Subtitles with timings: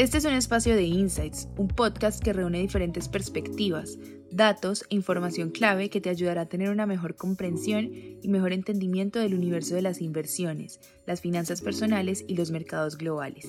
[0.00, 3.98] Este es un espacio de Insights, un podcast que reúne diferentes perspectivas,
[4.30, 9.18] datos e información clave que te ayudará a tener una mejor comprensión y mejor entendimiento
[9.18, 13.46] del universo de las inversiones, las finanzas personales y los mercados globales.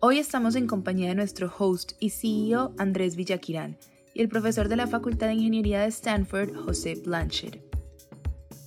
[0.00, 3.76] Hoy estamos en compañía de nuestro host y CEO Andrés Villaquirán
[4.14, 7.63] y el profesor de la Facultad de Ingeniería de Stanford, José Blanchard.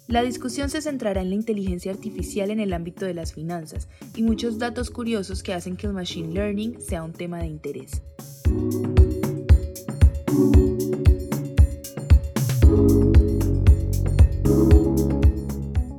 [0.08, 4.24] La discusión se centrará en la inteligencia artificial en el ámbito de las finanzas y
[4.24, 8.02] muchos datos curiosos que hacen que el machine learning sea un tema de interés.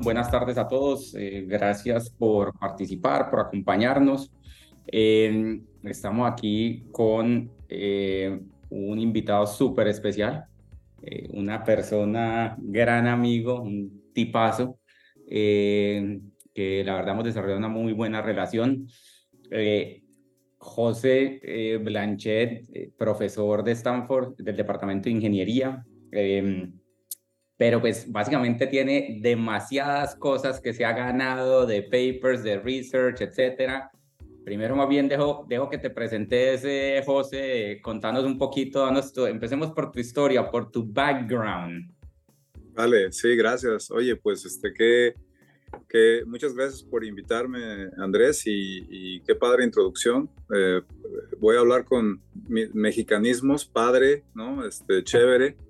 [0.01, 4.33] Buenas tardes a todos, eh, gracias por participar, por acompañarnos.
[4.87, 8.41] Eh, estamos aquí con eh,
[8.71, 10.47] un invitado súper especial,
[11.03, 14.79] eh, una persona, gran amigo, un tipazo,
[15.31, 16.21] eh,
[16.55, 18.89] que la verdad hemos desarrollado una muy buena relación.
[19.51, 20.03] Eh,
[20.61, 25.85] José Blanchet, profesor de Stanford del Departamento de Ingeniería,
[27.57, 33.89] pero pues básicamente tiene demasiadas cosas que se ha ganado de papers, de research, etcétera
[34.49, 39.73] Primero, más bien, dejo, dejo que te presentes, eh, José, contanos un poquito, danos empecemos
[39.73, 41.93] por tu historia, por tu background.
[42.79, 43.91] Vale, sí, gracias.
[43.91, 45.13] Oye, pues este, que,
[45.89, 50.31] que muchas gracias por invitarme, Andrés, y, qué padre introducción.
[50.55, 50.83] Eh,
[51.41, 54.65] voy a hablar con mexicanismos, padre, ¿no?
[54.65, 55.57] Este, chévere.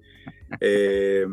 [0.60, 1.26] Eh,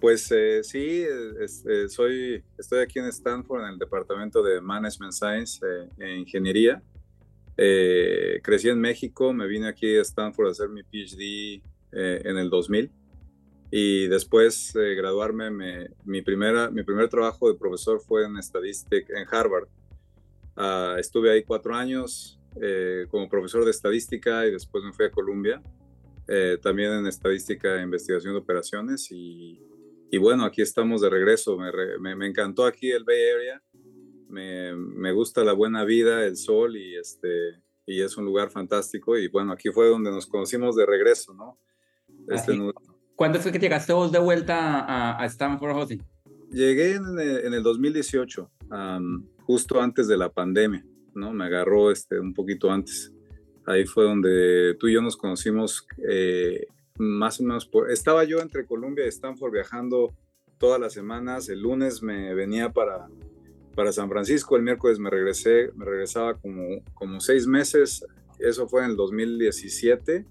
[0.00, 5.60] pues eh, sí, eh, soy, estoy aquí en Stanford en el departamento de Management Science
[5.98, 6.82] e Ingeniería.
[7.54, 12.90] crecí en México, me vine aquí a Stanford a hacer mi PhD en el 2000
[13.76, 15.50] y después de graduarme,
[16.04, 19.66] mi, primera, mi primer trabajo de profesor fue en estadística en Harvard.
[20.54, 22.38] Ah, estuve ahí cuatro años
[23.10, 25.60] como profesor de estadística y después me fui a Columbia
[26.28, 29.60] eh, también en estadística e investigación de operaciones y,
[30.08, 31.58] y bueno, aquí estamos de regreso.
[31.58, 33.62] Me, me, encantó aquí el Bay Area,
[34.28, 39.18] me, me, gusta la buena vida, el sol y, este, y es un lugar fantástico
[39.18, 41.58] y bueno, aquí fue donde nos conocimos de regreso, ¿no?
[42.28, 42.54] Este,
[43.16, 46.00] ¿Cuándo fue que llegaste vos de vuelta a, a Stanford, José?
[46.50, 48.50] Llegué en, en el 2018,
[49.42, 51.32] justo antes de la pandemia, ¿no?
[51.32, 53.12] Me agarró este, un poquito antes.
[53.66, 56.66] Ahí fue donde tú y yo nos conocimos eh,
[56.98, 57.66] más o menos.
[57.66, 60.14] Por, estaba yo entre Colombia y Stanford viajando
[60.58, 61.48] todas las semanas.
[61.48, 63.08] El lunes me venía para,
[63.74, 68.04] para San Francisco, el miércoles me regresé, me regresaba como, como seis meses.
[68.38, 70.26] Eso fue en el 2017,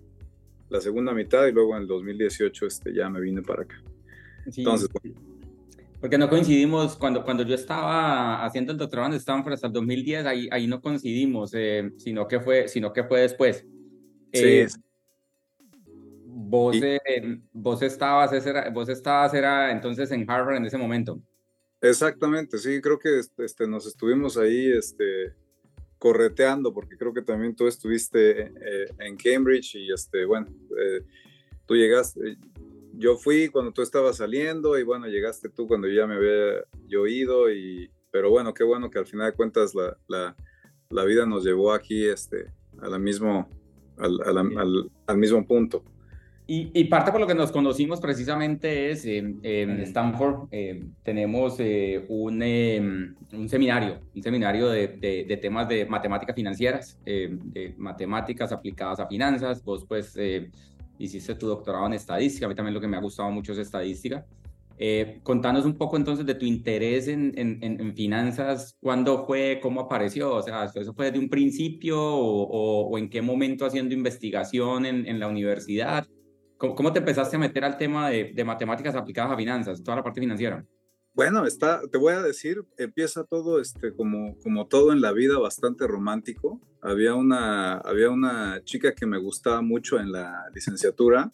[0.74, 3.76] la segunda mitad, y luego en el 2018 este, ya me vine para acá.
[4.46, 4.90] Entonces,
[6.02, 10.26] porque no coincidimos, cuando, cuando yo estaba haciendo el doctorado en Stanford hasta el 2010,
[10.26, 13.66] ahí, ahí no coincidimos, eh, sino, que fue, sino que fue después.
[14.32, 14.82] Eh, sí.
[16.26, 21.22] Vos, eh, vos, estabas, era, vos estabas, era entonces en Harvard en ese momento.
[21.80, 25.36] Exactamente, sí, creo que este, este nos estuvimos ahí este,
[26.04, 28.52] correteando, porque creo que también tú estuviste
[29.00, 30.48] en Cambridge y, este, bueno,
[31.66, 32.36] tú llegaste,
[32.92, 37.08] yo fui cuando tú estabas saliendo y bueno, llegaste tú cuando ya me había yo
[37.08, 40.36] ido y, pero bueno, qué bueno que al final de cuentas la, la,
[40.90, 43.48] la vida nos llevó aquí este, a la mismo,
[43.96, 45.86] al, al, al, mismo punto.
[46.46, 49.40] Y, y, parte por lo que nos conocimos precisamente es en
[49.82, 55.86] Stanford eh, tenemos eh, un, em, un, seminario, un seminario de, de, de, temas de
[55.86, 59.64] matemáticas financieras, eh, de matemáticas aplicadas a finanzas.
[59.64, 60.18] Vos pues
[61.00, 63.60] hiciste tu doctorado en estadística, a mí también lo que me ha gustado mucho es
[63.60, 64.26] estadística.
[64.78, 70.36] Eh, contanos un poco entonces de tu interés en, en, finanzas, cuándo fue, cómo apareció,
[70.36, 75.06] o sea, ¿eso fue desde un principio o, o, en qué momento haciendo investigación en,
[75.06, 76.08] en la universidad?
[76.64, 79.98] ¿Cómo, ¿Cómo, te empezaste a meter al tema de, de matemáticas aplicadas a finanzas, toda
[79.98, 80.66] la parte financiera?
[81.14, 85.38] Bueno, está, te voy a decir, empieza todo este, como, como todo en la vida,
[85.40, 86.62] bastante romántico.
[86.82, 91.34] Había una, había una chica que me gustaba mucho en la licenciatura.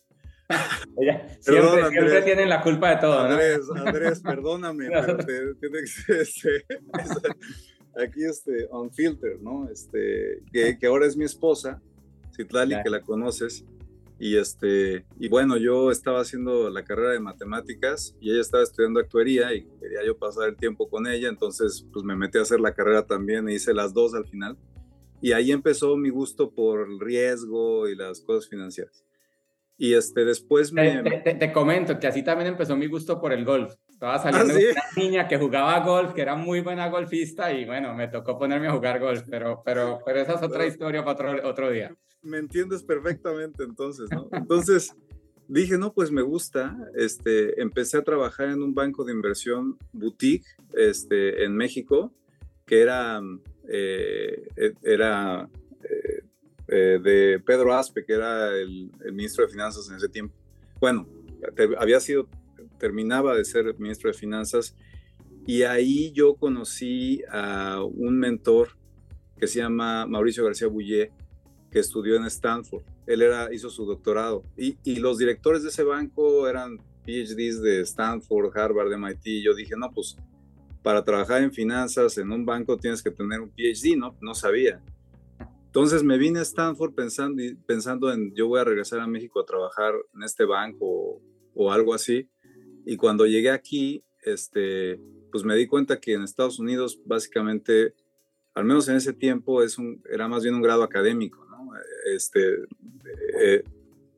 [1.41, 6.65] siempre, siempre tienen la culpa de todo, Andrés, Andrés, perdóname, pero te, tiene que este,
[8.03, 9.69] aquí este, on filter, ¿no?
[9.69, 11.79] Este, que, que ahora es mi esposa,
[12.35, 13.63] Citlali, que la conoces.
[14.19, 18.99] Y, este, y bueno, yo estaba haciendo la carrera de matemáticas y ella estaba estudiando
[18.99, 22.59] actuaría y quería yo pasar el tiempo con ella, entonces pues me metí a hacer
[22.59, 24.57] la carrera también e hice las dos al final.
[25.21, 29.05] Y ahí empezó mi gusto por el riesgo y las cosas financieras.
[29.77, 31.01] Y este, después me...
[31.23, 33.73] Te, te, comento que así también empezó mi gusto por el golf.
[33.99, 37.65] Estaba ¿Ah, saliendo con una niña que jugaba golf, que era muy buena golfista y
[37.65, 41.31] bueno, me tocó ponerme a jugar golf, pero, pero, pero esa es otra historia para
[41.33, 41.93] otro, otro día.
[42.21, 44.29] Me entiendes perfectamente entonces, ¿no?
[44.31, 44.95] Entonces
[45.49, 46.77] dije, no, pues me gusta.
[46.95, 52.13] Este, empecé a trabajar en un banco de inversión boutique este, en México,
[52.65, 53.19] que era,
[53.67, 55.49] eh, e, era
[55.83, 56.23] eh,
[56.69, 60.33] eh, de Pedro Aspe, que era el, ministro de Finanzas en ese tiempo.
[60.79, 61.05] Bueno,
[61.77, 62.29] había sido,
[62.79, 64.75] terminaba de ser ministro de Finanzas
[65.45, 68.69] y ahí yo conocí a un mentor
[69.37, 71.11] que se llama Mauricio García Bullé,
[71.71, 72.83] que estudió en Stanford.
[73.05, 77.81] Él era, hizo su doctorado y, y los directores de ese banco eran PhDs de
[77.81, 79.43] Stanford, Harvard, MIT.
[79.43, 80.17] Yo dije, no, pues
[80.81, 84.15] para trabajar en finanzas en un banco tienes que tener un PhD, ¿no?
[84.21, 84.81] No sabía.
[85.65, 89.45] Entonces me vine a Stanford pensando, pensando en yo voy a regresar a México a
[89.45, 91.21] trabajar en este banco
[91.53, 92.27] o, algo así.
[92.89, 94.99] Y cuando llegué aquí, este,
[95.31, 97.93] pues me di cuenta que en Estados Unidos básicamente,
[98.55, 101.69] al menos en ese tiempo, es un, era más bien un grado académico, ¿no?
[102.11, 102.55] Este,
[103.39, 103.63] eh,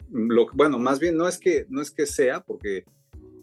[0.09, 2.85] lo, bueno, más bien no es que, no es que sea, porque,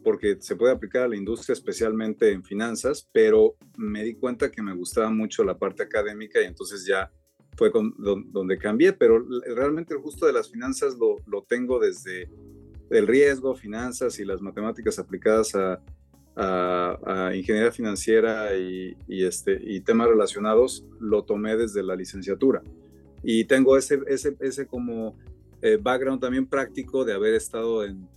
[0.02, 4.62] porque se puede aplicar a la industria, especialmente en finanzas, pero me di cuenta que
[4.62, 7.12] me gustaba mucho la parte académica y entonces ya
[7.54, 9.22] fue donde cambié, pero
[9.54, 12.30] realmente el gusto de las finanzas lo, lo, tengo desde
[12.90, 15.80] el riesgo, finanzas y las matemáticas aplicadas a,
[16.38, 22.62] a, ingeniería financiera este, y temas relacionados, lo tomé desde la licenciatura.
[23.22, 25.16] Y tengo ese, ese, como
[25.62, 28.08] eh, background también práctico de haber estado en,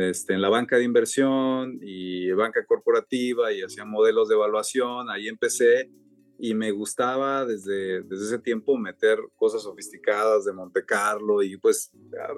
[0.00, 5.10] este, en la banca de inversión y banca corporativa y hacía modelos de evaluación.
[5.10, 5.90] Ahí empecé
[6.38, 11.90] y me gustaba desde, desde ese tiempo meter cosas sofisticadas de Monte Carlo y pues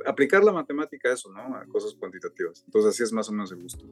[0.07, 1.55] aplicar la matemática a eso, ¿no?
[1.55, 2.63] A cosas cuantitativas.
[2.65, 3.85] Entonces así es más o menos el gusto.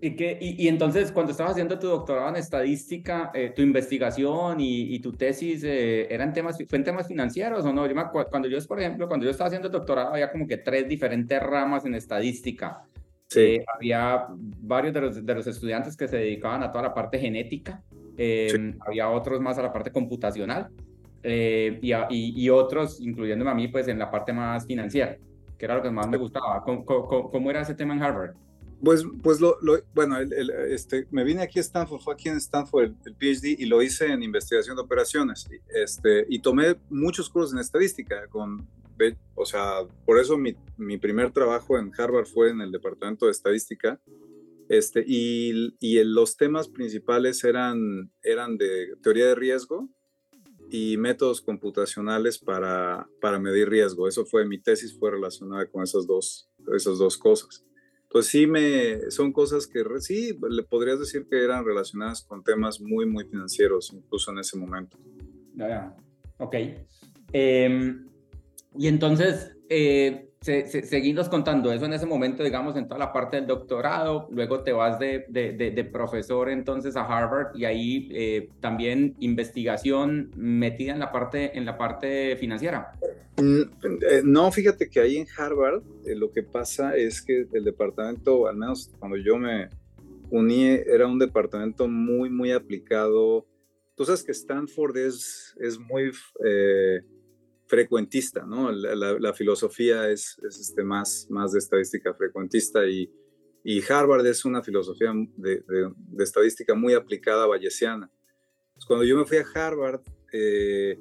[0.00, 4.94] ¿Y, qué, y, entonces cuando estabas haciendo tu doctorado en estadística, eh, tu investigación y,
[4.94, 7.86] y tu tesis eh, eran temas, fue en temas financieros o no?
[7.86, 10.58] Yo me cuando yo, por ejemplo, cuando yo estaba haciendo el doctorado había como que
[10.58, 12.84] tres diferentes ramas en estadística.
[13.28, 13.40] Sí.
[13.40, 17.18] Eh, había varios de los, de los estudiantes que se dedicaban a toda la parte
[17.18, 17.82] genética,
[18.18, 20.68] Em, había otros más a la parte computacional
[21.22, 25.18] eh, y, y, otros, incluyéndome a mí, pues en la parte más financiera,
[25.58, 26.62] que era lo que más me gustaba.
[26.62, 28.34] ¿Cómo, cómo, era ese tema en Harvard?
[28.82, 29.56] Pues, pues lo,
[29.94, 33.82] bueno, este, me vine aquí a Stanford, fue aquí en Stanford el, PhD y lo
[33.82, 35.48] hice en investigación de operaciones.
[35.68, 38.66] Este, y tomé muchos cursos en estadística, con,
[39.34, 43.32] o sea, por eso mi, mi primer trabajo en Harvard fue en el departamento de
[43.32, 43.98] estadística
[44.68, 49.88] este, y, y los temas principales eran, eran de teoría de riesgo
[50.70, 54.08] y métodos computacionales para, para medir riesgo.
[54.08, 57.64] Eso fue, mi tesis fue relacionada con esas dos, esas dos cosas.
[58.02, 62.80] Entonces sí, me, son cosas que sí, le podrías decir que eran relacionadas con temas
[62.80, 64.96] muy, muy financieros, incluso en ese momento.
[65.54, 65.94] Ya,
[66.38, 66.54] ok.
[67.32, 68.06] Em,
[68.78, 73.46] y entonces, eh, se, contando eso en ese momento, digamos, en toda la parte del
[73.46, 80.30] doctorado, luego te vas de, de, profesor entonces a Harvard y ahí eh, también investigación
[80.36, 82.92] metida en la parte, en la parte financiera.
[83.38, 83.62] Mm,
[84.08, 88.46] eh, no, fíjate que ahí en Harvard eh, lo que pasa es que el departamento,
[88.46, 89.68] al menos cuando yo me
[90.30, 93.46] uní, era un departamento muy, muy aplicado.
[93.94, 96.12] Tú sabes que Stanford es, es muy
[97.66, 98.70] frecuentista, ¿no?
[98.70, 103.10] La, filosofía es, este, más, más de estadística frecuentista y,
[103.64, 105.64] y Harvard es una filosofía de,
[106.18, 108.10] estadística muy aplicada bayesiana.
[108.74, 110.98] Pues cuando yo me fui a Harvard, eh,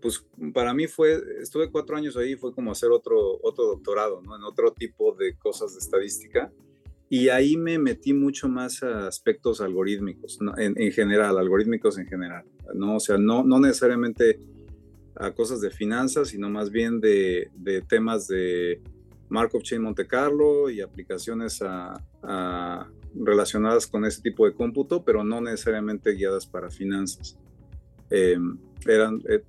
[0.00, 4.34] pues para mí fue, estuve cuatro años ahí, fue como hacer otro, otro doctorado, ¿no?
[4.34, 6.52] En otro tipo de cosas de estadística.
[7.08, 12.44] Y ahí me metí mucho más a aspectos algorítmicos, en, en, general, algorítmicos en general,
[12.74, 12.96] ¿no?
[12.96, 14.38] O sea, no, no necesariamente
[15.16, 18.80] a cosas de finanzas, sino más bien de, de temas de
[19.28, 25.40] Markov Chain Monte Carlo y aplicaciones a, relacionadas con ese tipo de cómputo, pero no
[25.40, 27.38] necesariamente guiadas para finanzas.
[28.10, 29.42] Em, eran, eh,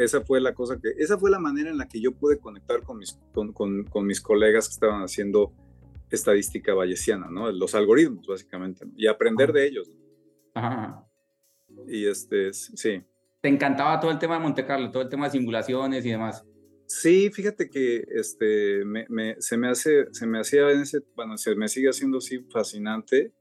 [0.00, 2.82] esa fue la cosa que, esa fue la manera en la que yo pude conectar
[2.82, 5.52] con mis, con, con, mis colegas que estaban haciendo
[6.10, 7.50] estadística bayesiana, ¿no?
[7.50, 9.90] Los algoritmos, básicamente, y aprender de ellos.
[10.54, 11.04] Ajá.
[11.88, 13.02] Y este, sí
[13.40, 16.44] te encantaba todo el tema de Monte Carlo, todo el tema de simulaciones y demás.
[16.86, 18.82] Sí, fíjate que este,
[19.40, 23.32] se, me hace, se me hacía en bueno, se me sigue haciendo así fascinante.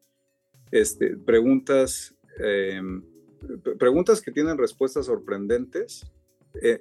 [0.69, 3.03] Este, preguntas, em,
[3.79, 6.05] preguntas que tienen respuestas sorprendentes.
[6.61, 6.79] Eh,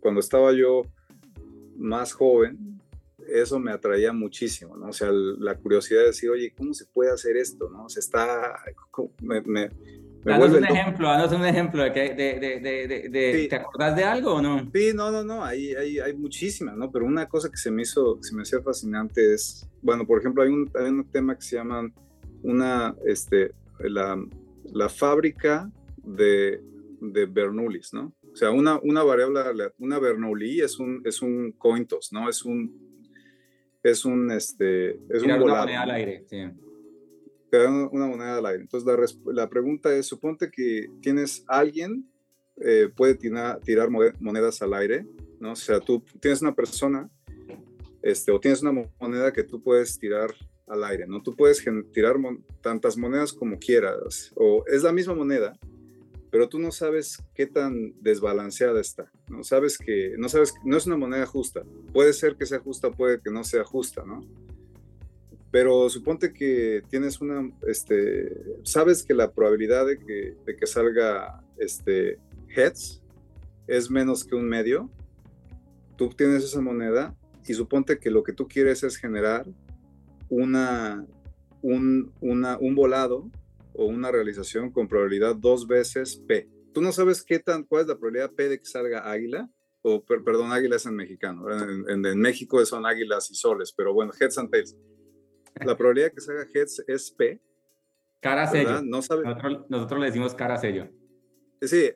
[0.00, 0.82] cuando estaba yo
[1.76, 2.80] más joven,
[3.28, 4.88] eso me atraía muchísimo, ¿no?
[4.88, 7.90] O sea, la curiosidad de decir, oye, ¿cómo se puede hacer esto, no?
[7.90, 8.58] Se está,
[9.20, 9.70] me, me,
[10.24, 14.34] danos un ejemplo, danos un ejemplo de, que, de, de, de, ¿te acordás de algo
[14.34, 14.70] o no?
[14.72, 16.90] Sí, no, no, no, hay, hay, hay muchísimas, ¿no?
[16.90, 20.42] Pero una cosa que se me hizo, se me hacía fascinante es, bueno, por ejemplo,
[20.42, 21.90] hay un, hay un tema que se llama
[22.42, 24.22] una, este, la,
[24.72, 26.60] la fábrica de,
[27.00, 28.12] de Bernoullis, ¿no?
[28.32, 29.40] O sea, una, una variable,
[29.78, 32.28] una Bernoulli es un, es un cointos, ¿no?
[32.28, 32.88] Es un,
[33.82, 36.44] es un, este, es un una moneda al aire, sí.
[37.50, 38.62] Una, moneda al aire.
[38.62, 42.06] Entonces, la, la pregunta es, suponte que tienes alguien,
[42.60, 45.06] eh, puede tirar, tirar monedas al aire,
[45.40, 45.52] ¿no?
[45.52, 47.08] O sea, tú tienes una persona,
[48.02, 50.34] este, o tienes una moneda que tú puedes tirar
[50.66, 51.22] al aire, ¿no?
[51.22, 52.16] Tú puedes tirar
[52.60, 55.58] tantas monedas como quieras, o es la misma moneda,
[56.30, 59.44] pero tú no sabes qué tan desbalanceada está, ¿no?
[59.44, 61.62] Sabes que, no sabes, no es una moneda justa.
[61.92, 64.20] Puede ser que sea justa, puede que no sea justa, ¿no?
[65.50, 68.30] Pero suponte que tienes una, este,
[68.64, 72.18] sabes que la probabilidad de que, de que salga, este,
[72.54, 73.02] heads
[73.66, 74.90] es menos que un medio.
[75.96, 79.46] Tú tienes esa moneda y suponte que lo que tú quieres es generar
[80.28, 81.06] una,
[81.62, 83.30] un, una, un volado
[83.72, 86.48] o una realización con probabilidad dos veces P.
[86.74, 89.50] Tú no sabes qué tan, cuál es la probabilidad P de que salga águila,
[89.82, 94.36] o perdón, águila en mexicano, en, en, México son águilas y soles, pero bueno, heads
[94.36, 94.76] and tails.
[95.64, 97.40] La probabilidad de que salga heads es P.
[98.20, 98.82] Cara sello.
[98.82, 99.24] No sabe...
[99.68, 100.88] nosotros, le decimos cara sello.
[101.60, 101.90] Sí,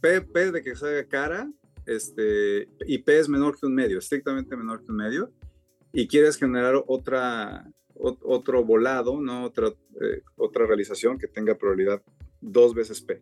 [0.00, 1.50] P, P de que salga cara,
[1.86, 5.32] este, y P es menor que un medio, estrictamente menor que un medio,
[5.92, 9.44] y quieres generar otra, otro volado, ¿no?
[9.44, 12.02] Otra, eh, otra realización que tenga probabilidad
[12.40, 13.20] dos veces P.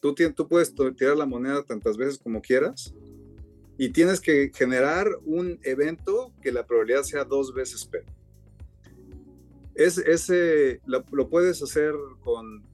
[0.00, 2.94] Tú, tú puedes tirar la moneda tantas veces como quieras
[3.76, 8.04] y tienes que generar un evento que la probabilidad sea dos veces P.
[9.74, 12.68] Es, ese lo, puedes hacer con...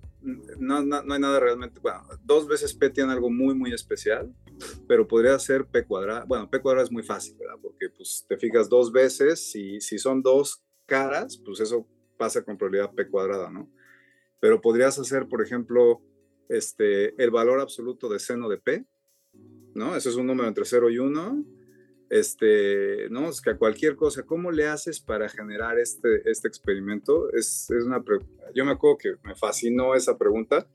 [0.59, 1.79] No, no, no, hay nada realmente...
[1.81, 4.35] Bueno, dos veces P tiene algo muy, muy especial,
[4.89, 6.27] pero podría ser P cuadrado.
[6.27, 7.57] Bueno, P cuadrado es muy fácil, ¿verdad?
[7.63, 11.87] Porque pues te fijas dos veces, y si son dos caras, pues eso
[12.17, 13.71] pasa con probabilidad P cuadrada, ¿no?
[14.41, 16.03] Pero podrías hacer, por ejemplo,
[16.49, 18.85] este, el valor absoluto de seno de P,
[19.75, 19.95] ¿no?
[19.97, 21.45] Ese es un número entre 0 y 1.
[22.09, 23.29] Este, ¿no?
[23.29, 27.33] Es que a cualquier cosa, ¿cómo le haces para generar este, este experimento?
[27.33, 28.03] Es, es una
[28.55, 30.67] yo me acuerdo que me fascinó esa pregunta.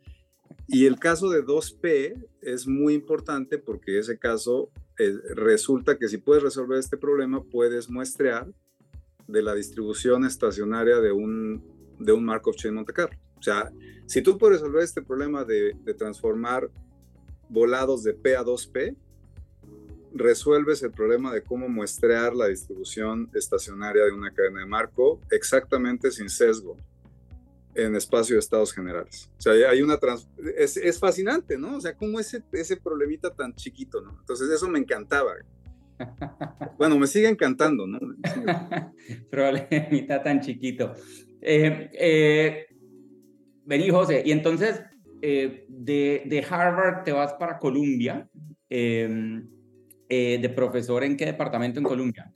[0.68, 4.70] Y el caso de 2P es muy importante porque ese caso
[5.00, 8.48] eh, resulta que si puedes resolver este problema, puedes muestrear
[9.28, 11.64] de la distribución estacionaria de un,
[12.00, 13.18] de un Markov Chain Monte Carlo.
[13.38, 13.72] O sea,
[14.06, 16.70] si tú puedes resolver este problema de, de transformar
[17.50, 18.96] volados de P a 2P,
[20.14, 26.12] resuelves el problema de cómo muestrear la distribución estacionaria de una cadena de marco exactamente
[26.12, 26.78] sin sesgo
[27.76, 29.30] en espacio de estados generales.
[29.38, 29.98] O sea, hay una
[30.58, 31.78] es, es, fascinante, ¿no?
[31.78, 34.18] O sea, cómo ese, ese problemita tan chiquito, ¿no?
[34.20, 35.34] Entonces eso me encantaba.
[36.80, 38.00] Bueno, me sigue encantando, ¿no?
[39.30, 40.96] Problemita tan chiquito.
[41.40, 42.66] Eh, eh,
[43.66, 44.82] vení, José, y entonces
[45.22, 48.28] eh, de, de, Harvard te vas para Columbia,
[50.12, 52.34] em, de profesor en qué departamento en Columbia?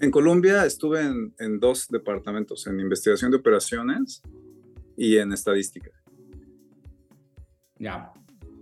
[0.00, 4.22] En Colombia estuve en, en, dos departamentos, en investigación de operaciones
[4.96, 5.90] y en estadística.
[7.80, 8.12] Ya,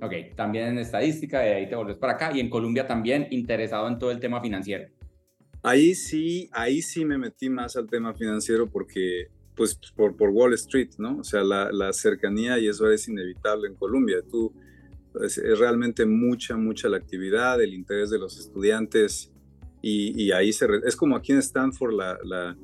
[0.00, 3.88] Ok, también en estadística, y ahí te volvés para acá, y en Colombia también interesado
[3.88, 4.88] en todo el tema financiero.
[5.62, 10.52] Ahí sí, ahí sí me metí más al tema financiero porque, pues, por, por Wall
[10.54, 11.18] Street, ¿no?
[11.18, 14.18] O sea, la, la, cercanía y eso es inevitable en Colombia.
[14.30, 14.52] Tú,
[15.25, 19.32] es, realmente mucha, mucha la actividad, el interés de los estudiantes,
[19.82, 22.56] y, ahí se, es como aquí en Stanford, la, la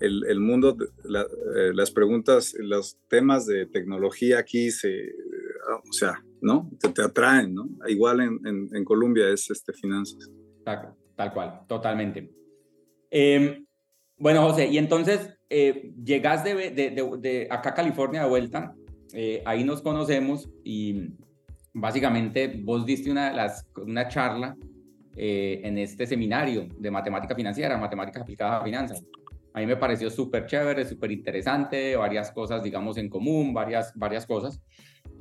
[0.00, 5.14] el, mundo, eh, las preguntas, los temas de tecnología aquí se,
[5.88, 6.70] o sea, ¿no?
[6.80, 7.68] Te, te atraen, ¿no?
[7.86, 10.30] Igual en, en, Colombia es este, finanzas.
[10.64, 12.30] Tal, cual, totalmente.
[13.10, 13.66] Em,
[14.18, 18.74] bueno, José, y entonces eh, llegas de, de, de, acá a California de vuelta,
[19.12, 21.12] eh, ahí nos conocemos y
[21.80, 24.56] básicamente vos diste una, las, una charla
[25.16, 29.04] eh, en este seminario de matemática financiera, matemáticas aplicadas a finanzas.
[29.58, 34.24] A mí me pareció súper chévere, súper interesante, varias cosas, digamos, en común, varias, varias
[34.26, 34.60] cosas.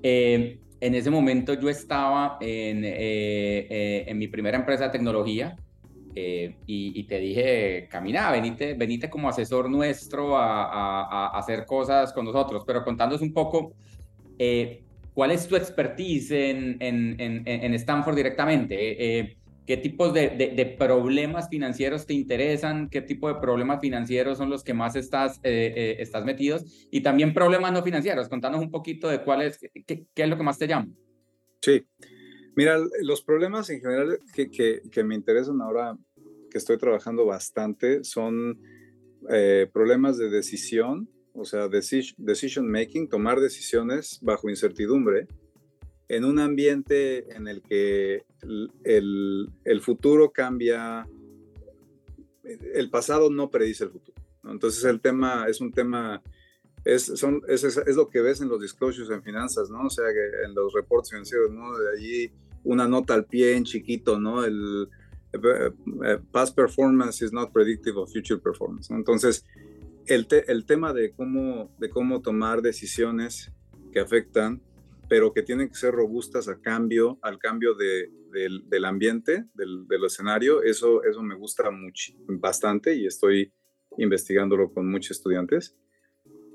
[0.03, 5.55] Eh, en ese momento yo estaba en, eh, eh, en mi primera empresa de tecnología
[6.65, 12.63] y, te dije, camina, venite, venite como asesor nuestro a, a, hacer cosas con nosotros,
[12.65, 13.73] pero contándonos un poco
[15.17, 19.35] cuál es tu expertise en, en, en, en Stanford directamente.
[19.65, 24.63] qué tipos de, de, problemas financieros te interesan, qué tipo de problemas financieros son los
[24.63, 28.29] que más estás, eh, eh, estás metidos y también problemas no financieros.
[28.29, 30.87] Contanos un poquito de cuál es, qué, qué es lo que más te llama.
[31.63, 31.83] Sí,
[32.55, 35.97] mira, los problemas en general que, que, que me interesan ahora
[36.51, 38.61] que estoy trabajando bastante son
[39.31, 45.27] eh, problemas de decisión, o sea, decision making, tomar decisiones bajo incertidumbre
[46.09, 48.25] en un ambiente en el que
[48.83, 51.07] el, el futuro cambia,
[52.43, 54.17] el pasado no predice el futuro.
[54.45, 56.21] Entonces el tema es un tema,
[56.83, 59.85] es, son, es, es, lo que ves en los disclosures en finanzas, ¿no?
[59.85, 61.77] O sea, que en los reportes financieros, ¿no?
[61.77, 62.31] De allí
[62.63, 64.43] una nota al pie en chiquito, ¿no?
[64.45, 64.89] El,
[65.33, 65.71] eh,
[66.05, 68.89] eh, past performance is not predictive of future performance.
[68.89, 69.45] Entonces,
[70.07, 73.51] el, tema de cómo, de cómo tomar decisiones
[73.91, 74.61] que afectan,
[75.09, 80.63] pero que tienen que ser robustas a cambio, al cambio de, del, ambiente, del, escenario,
[80.63, 83.51] eso, eso me gusta mucho, bastante y estoy
[83.97, 85.75] investigándolo con muchos estudiantes.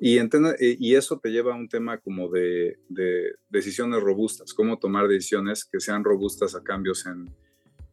[0.00, 0.18] Y,
[0.58, 5.64] y eso te lleva a un tema como de, de decisiones robustas, cómo tomar decisiones
[5.64, 7.30] que sean robustas a cambios en,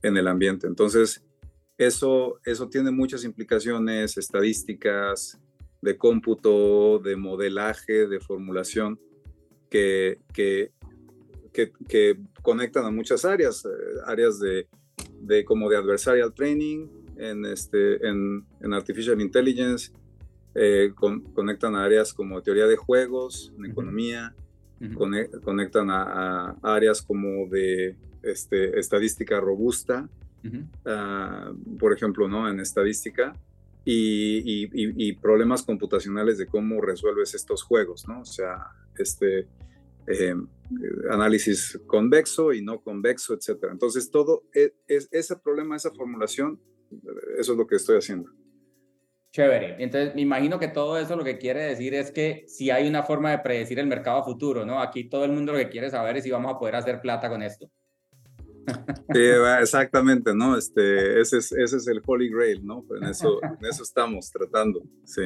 [0.02, 0.66] en el ambiente.
[0.66, 1.24] Entonces,
[1.78, 5.40] eso, eso tiene muchas implicaciones estadísticas,
[5.82, 9.00] de cómputo, de modelaje, de formulación,
[9.70, 10.72] que, que,
[11.54, 13.70] que, conectan a muchas áreas, eh,
[14.06, 14.68] áreas de,
[15.22, 19.92] de, como de adversarial training, en, este, en, en artificial intelligence,
[20.56, 20.92] eh,
[21.34, 24.34] conectan a áreas como teoría de juegos, en economía,
[25.44, 30.10] conectan a, áreas como de este, estadística robusta,
[30.86, 32.50] ah, por ejemplo, ¿no?
[32.50, 33.34] En estadística,
[33.92, 38.22] y, problemas computacionales de cómo resuelves estos juegos, ¿no?
[38.22, 38.68] O sea,
[38.98, 39.48] este,
[40.08, 40.36] eh,
[41.10, 43.72] análisis convexo y no convexo, etcétera.
[43.72, 46.62] Entonces, todo e, es, ese problema, esa formulación,
[47.38, 48.32] eso es lo que estoy haciendo.
[49.32, 49.76] Chévere.
[49.80, 53.04] Entonces, me imagino que todo eso lo que quiere decir es que si hay una
[53.04, 54.82] forma de predecir el mercado futuro, ¿no?
[54.82, 57.30] Aquí todo el mundo lo que quiere saber es si vamos a poder hacer plata
[57.30, 57.70] con esto.
[59.14, 59.22] Sí,
[59.62, 60.58] exactamente, ¿no?
[60.58, 62.86] Este, ese, es, ese es el Holy Grail, ¿no?
[62.98, 65.24] En eso, en eso estamos tratando, sí.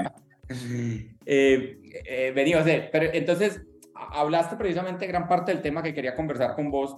[1.25, 3.61] Eh, eh, pero entonces,
[3.93, 6.97] hablaste precisamente gran parte del tema que quería conversar con vos,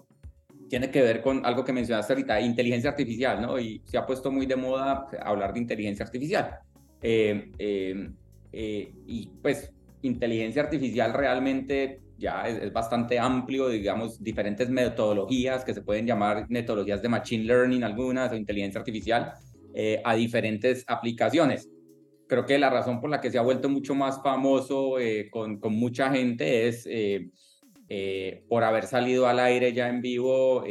[0.69, 3.59] tiene que ver con algo que mencionaste ahorita, inteligencia artificial, ¿no?
[3.59, 6.59] Y se ha puesto muy de moda hablar de inteligencia artificial.
[7.01, 8.09] Eh, eh,
[8.51, 9.71] eh, y pues
[10.01, 17.01] inteligencia artificial realmente ya es, bastante amplio, digamos, diferentes metodologías que se pueden llamar metodologías
[17.01, 19.33] de machine learning algunas o inteligencia artificial
[20.05, 21.69] a diferentes aplicaciones.
[22.29, 24.95] Creo que la razón por la que se ha vuelto mucho más famoso
[25.31, 26.87] con, con, mucha gente es
[28.47, 30.63] por haber salido al aire ya en vivo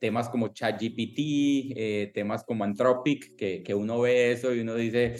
[0.00, 5.16] temas como ChatGPT, temas como Anthropic, que, que uno ve eso y uno dice,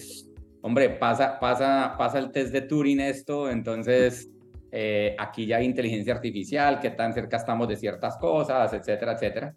[0.63, 4.31] hombre, pasa, pasa, pasa el test de Turing esto, entonces
[4.73, 9.55] eh, aquí ya hay inteligencia artificial, qué tan cerca estamos de ciertas cosas, etcétera, etcétera.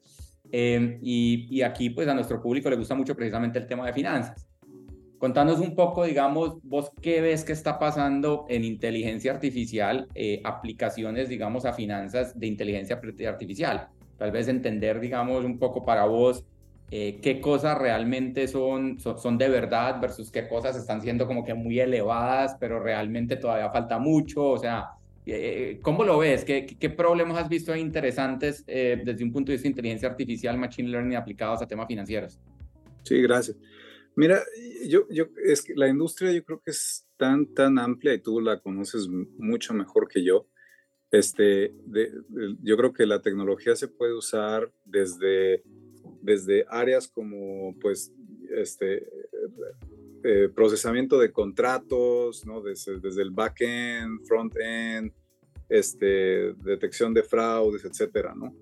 [0.51, 4.47] Em, y, aquí pues a nuestro público le gusta mucho precisamente el tema de finanzas.
[5.17, 11.27] Contanos un poco, digamos, vos qué ves que está pasando en inteligencia artificial, eh, aplicaciones,
[11.27, 13.89] digamos, a finanzas de inteligencia artificial.
[14.17, 16.45] Tal vez entender, digamos, un poco para vos
[16.91, 21.53] eh, qué cosas realmente son, son, de verdad versus qué cosas están siendo como que
[21.53, 24.43] muy elevadas, pero realmente todavía falta mucho.
[24.43, 24.98] O sea, eh,
[25.81, 26.43] ¿cómo lo ves?
[26.45, 30.57] ¿Qué, qué problemas has visto interesantes eh, desde un punto de vista de inteligencia artificial,
[30.57, 32.39] machine learning aplicados a temas financieros?
[33.03, 33.57] Sí, gracias.
[34.15, 34.41] Mira,
[34.87, 38.41] yo, yo, es que la industria yo creo que es tan, tan amplia y tú
[38.41, 40.47] la conoces mucho mejor que yo.
[41.11, 41.73] Este,
[42.61, 45.63] yo creo que la tecnología se puede usar desde
[46.21, 48.13] desde áreas como pues
[48.55, 49.07] este
[50.23, 52.61] eh, procesamiento de contratos, ¿no?
[52.61, 55.11] desde, desde el back-end, front-end,
[55.69, 58.55] este, detección de fraudes, etcétera, ¿no?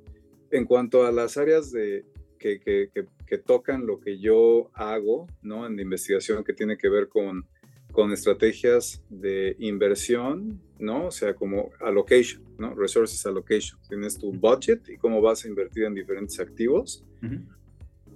[0.51, 2.05] En cuanto a las áreas de,
[2.37, 2.89] que, que,
[3.25, 5.65] que, tocan lo que yo hago, ¿no?
[5.65, 7.47] En investigación que tiene que ver con,
[7.91, 11.07] con estrategias de inversión, ¿no?
[11.07, 12.75] O sea, como allocation, ¿no?
[12.75, 13.79] Resources allocation.
[13.87, 17.03] Tienes tu budget y cómo vas a invertir en diferentes activos.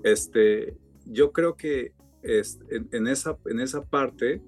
[0.03, 0.75] Este,
[1.05, 4.41] yo creo que en, esa, en esa parte,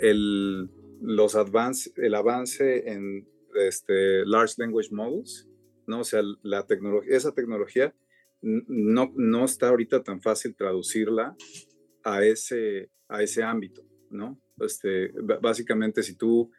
[0.00, 5.48] el, los advance, el avance en este, Large Language Models,
[5.86, 6.00] ¿no?
[6.00, 7.94] O sea, la tecnología, esa tecnología
[8.42, 11.36] no, no está ahorita tan fácil traducirla
[12.04, 14.40] a ese, a ese ámbito, ¿no?
[14.60, 16.50] Este, básicamente, si tú,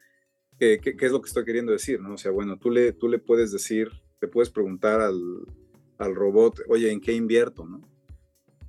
[0.60, 2.13] ¿qué, es lo que estoy queriendo decir, no?
[2.13, 5.19] O sea, bueno, tú le, tú le puedes decir, te puedes preguntar al,
[5.97, 7.65] al robot, oye, ¿en qué invierto?
[7.65, 7.97] ¿no?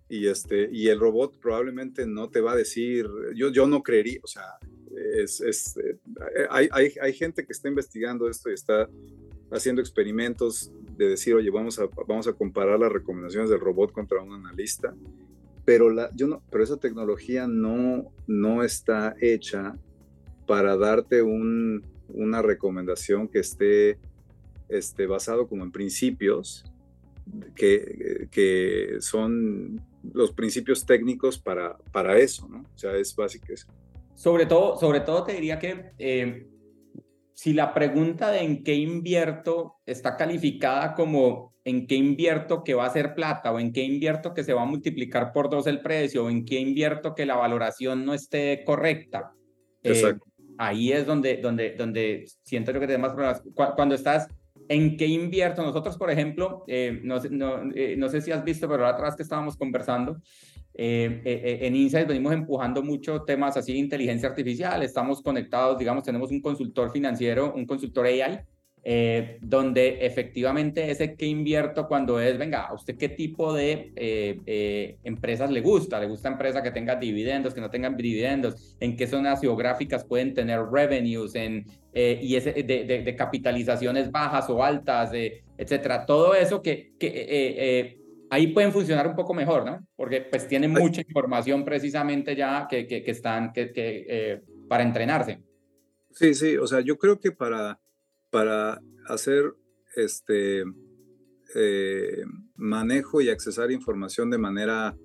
[0.08, 4.20] Y, este, y el robot probablemente no te va a decir, yo, yo no creería,
[4.22, 4.58] o sea,
[5.22, 5.98] es, es eh,
[6.50, 8.88] hay, hay, hay, gente que está investigando esto y está
[9.50, 14.22] haciendo experimentos de decir, oye, vamos a, vamos a comparar las recomendaciones del robot contra
[14.22, 14.94] un analista,
[15.64, 19.76] pero, la, yo no, pero esa tecnología no, no está hecha
[20.46, 23.98] para darte un, una recomendación que esté,
[24.68, 26.64] esté basado como en principios
[27.54, 32.60] que, que son los principios técnicos para, para eso, ¿no?
[32.74, 33.66] O sea, es básico eso.
[34.14, 36.48] Sobre todo, sobre todo te diría que eh,
[37.34, 42.86] si la pregunta de en qué invierto está calificada como en qué invierto que va
[42.86, 45.80] a ser plata o en qué invierto que se va a multiplicar por dos el
[45.80, 49.32] precio o en qué invierto que la valoración no esté correcta.
[49.82, 50.16] Eh,
[50.56, 53.42] ahí es donde, donde, donde siento yo que tenemos problemas.
[53.54, 54.28] Cuando estás
[54.68, 58.86] en qué invierto, nosotros, por ejemplo, eh, no, no, no, sé si has visto, pero
[58.86, 60.20] atrás que estábamos conversando,
[60.80, 65.76] eh, eh, eh, en Insights venimos empujando mucho temas así de inteligencia artificial, estamos conectados,
[65.76, 68.40] digamos, tenemos un consultor financiero, un consultor AI,
[69.40, 75.60] donde efectivamente ese que invierto cuando es, venga, ¿a usted qué tipo de empresas le
[75.60, 76.00] gusta?
[76.00, 78.76] ¿Le gusta empresa que tenga dividendos, que no tengan dividendos?
[78.80, 81.34] ¿En qué zonas geográficas pueden tener revenues?
[81.34, 85.10] En, y ese, de, de, capitalizaciones bajas o altas,
[85.56, 86.06] etcétera.
[86.06, 87.98] Todo eso que, que
[88.30, 89.86] ahí pueden funcionar un poco mejor, ¿no?
[89.96, 95.40] Porque pues tienen mucha información precisamente ya que, que, están que, que eh, para entrenarse.
[96.10, 97.78] Sí, sí, o sea, yo creo que para,
[98.30, 99.54] para hacer
[99.96, 100.64] este
[101.54, 102.24] eh,
[102.56, 104.96] manejo y accesar información de manera,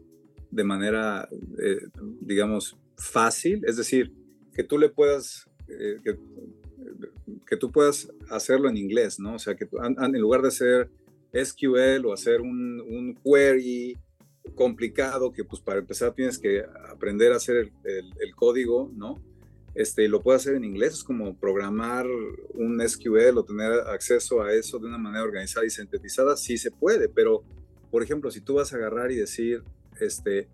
[0.51, 1.27] de manera
[1.59, 1.87] eh,
[2.21, 4.11] digamos, fácil, es decir,
[4.53, 6.17] que tú le puedas, que,
[7.47, 9.35] que, tú puedas hacerlo en inglés, ¿no?
[9.35, 10.91] O sea, que en lugar de hacer
[11.33, 13.97] SQL o hacer un, un query
[14.55, 19.21] complicado que pues para empezar tienes que aprender a hacer el, el, código, ¿no?
[19.75, 22.05] Este, lo puedes hacer en inglés, es como programar
[22.53, 26.69] un SQL o tener acceso a eso de una manera organizada y sintetizada, sí se
[26.69, 27.43] puede, pero
[27.89, 29.63] por ejemplo, si tú vas a agarrar y decir,
[29.99, 30.47] este,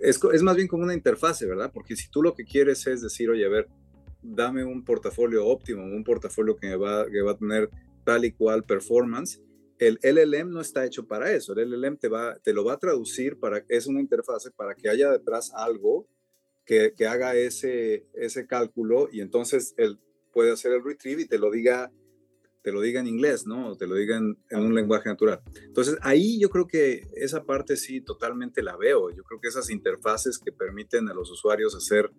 [0.00, 1.70] es, es más bien como una interfase, ¿verdad?
[1.72, 3.68] Porque si tú lo que quieres es decir, oye, a ver,
[4.22, 7.70] dame un portafolio óptimo, un portafolio que va, que va a tener
[8.04, 9.42] tal y cual performance.
[9.78, 11.52] El LLM no está hecho para eso.
[11.52, 14.88] El LLM te, va, te lo va a traducir para, es una interfase para que
[14.88, 16.06] haya detrás algo
[16.68, 19.98] que, que haga ese, ese cálculo y entonces él
[20.34, 21.90] puede hacer el retrieve y te lo diga
[22.62, 23.76] te lo diga en inglés, ¿no?
[23.76, 25.40] Te lo diga en, en, un lenguaje natural.
[25.62, 29.10] Entonces, ahí yo creo que esa parte sí totalmente la veo.
[29.10, 32.10] Yo creo que esas interfaces que permiten a los usuarios hacer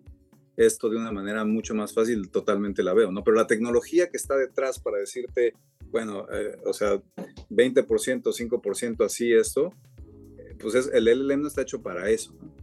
[0.56, 3.22] esto de una manera mucho más fácil, totalmente la veo, ¿no?
[3.22, 5.52] Pero la tecnología que está detrás para decirte,
[5.90, 7.00] bueno, eh, o sea,
[7.50, 7.84] 20%,
[8.22, 9.72] 5% así esto,
[10.38, 12.59] eh, pues es, el LLM no está hecho para eso, ¿no?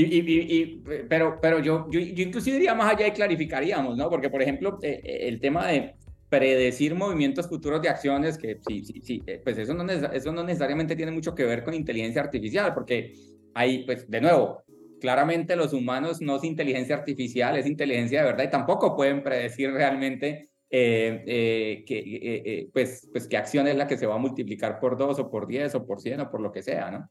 [0.00, 4.08] Y, y, y, pero, pero yo, yo, yo, inclusive iría más allá y clarificaríamos, ¿no?
[4.08, 5.94] Porque, por ejemplo, eh, el tema de
[6.28, 10.94] predecir movimientos futuros de acciones, que sí, sí, sí, pues eso no, eso no necesariamente
[10.94, 13.14] tiene mucho que ver con inteligencia artificial, porque
[13.54, 14.62] hay, pues, de nuevo,
[15.00, 19.72] claramente los humanos no es inteligencia artificial, es inteligencia de verdad y tampoco pueden predecir
[19.72, 24.18] realmente eh, eh, que, eh, pues, pues qué acción es la que se va a
[24.18, 27.10] multiplicar por dos o por diez o por cien o por lo que sea, ¿no?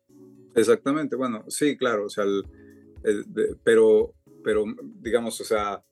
[0.55, 2.25] Exactamente, bueno, sí, claro, o sea,
[3.63, 4.65] pero, pero
[5.01, 5.83] digamos, o sea,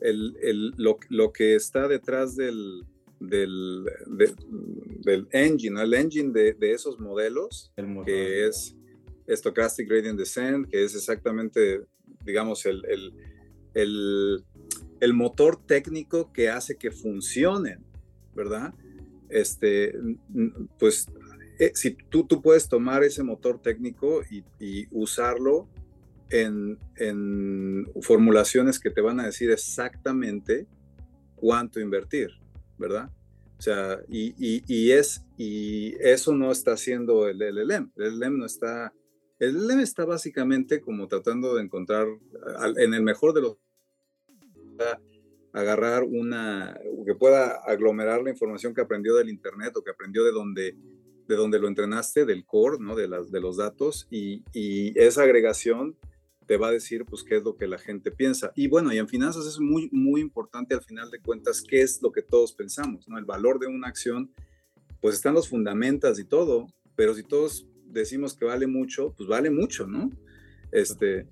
[0.00, 2.84] el, el, lo, lo que está detrás del,
[3.20, 7.72] del, del engine, el engine de, de esos modelos,
[8.04, 8.76] que es
[9.28, 11.82] Stochastic Gradient Descent, que es exactamente,
[12.24, 13.14] digamos, el, el,
[13.74, 14.44] el,
[15.00, 17.84] el motor técnico que hace que funcionen,
[18.34, 18.74] ¿verdad?
[19.28, 19.94] Este,
[20.78, 21.08] pues
[21.58, 25.68] eh, si tú, tú puedes tomar ese motor técnico y, y usarlo
[26.30, 30.66] en, en, formulaciones que te van a decir exactamente
[31.36, 32.30] cuánto invertir,
[32.78, 33.10] ¿verdad?
[33.58, 37.92] O sea, y, y, y, es, y eso no está haciendo el LLM.
[37.96, 38.92] El LLM no está
[39.38, 42.06] el LLM está básicamente como tratando de encontrar,
[42.76, 43.56] en el mejor de los
[45.52, 50.32] agarrar una, que pueda aglomerar la información que aprendió del Internet o que aprendió de
[50.32, 50.76] donde,
[51.26, 52.94] de donde lo entrenaste, del core, ¿no?
[52.94, 55.96] de, las, de los datos, y, y, esa agregación
[56.46, 58.52] te va a decir, pues, qué es lo que la gente piensa.
[58.54, 62.00] Y bueno, y en finanzas es muy, muy importante al final de cuentas, qué es
[62.02, 63.18] lo que todos pensamos, ¿no?
[63.18, 64.30] El valor de una acción,
[65.00, 69.50] pues están los fundamentos y todo, pero si todos decimos que vale mucho, pues vale
[69.50, 70.10] mucho, ¿no?
[70.72, 71.26] Este,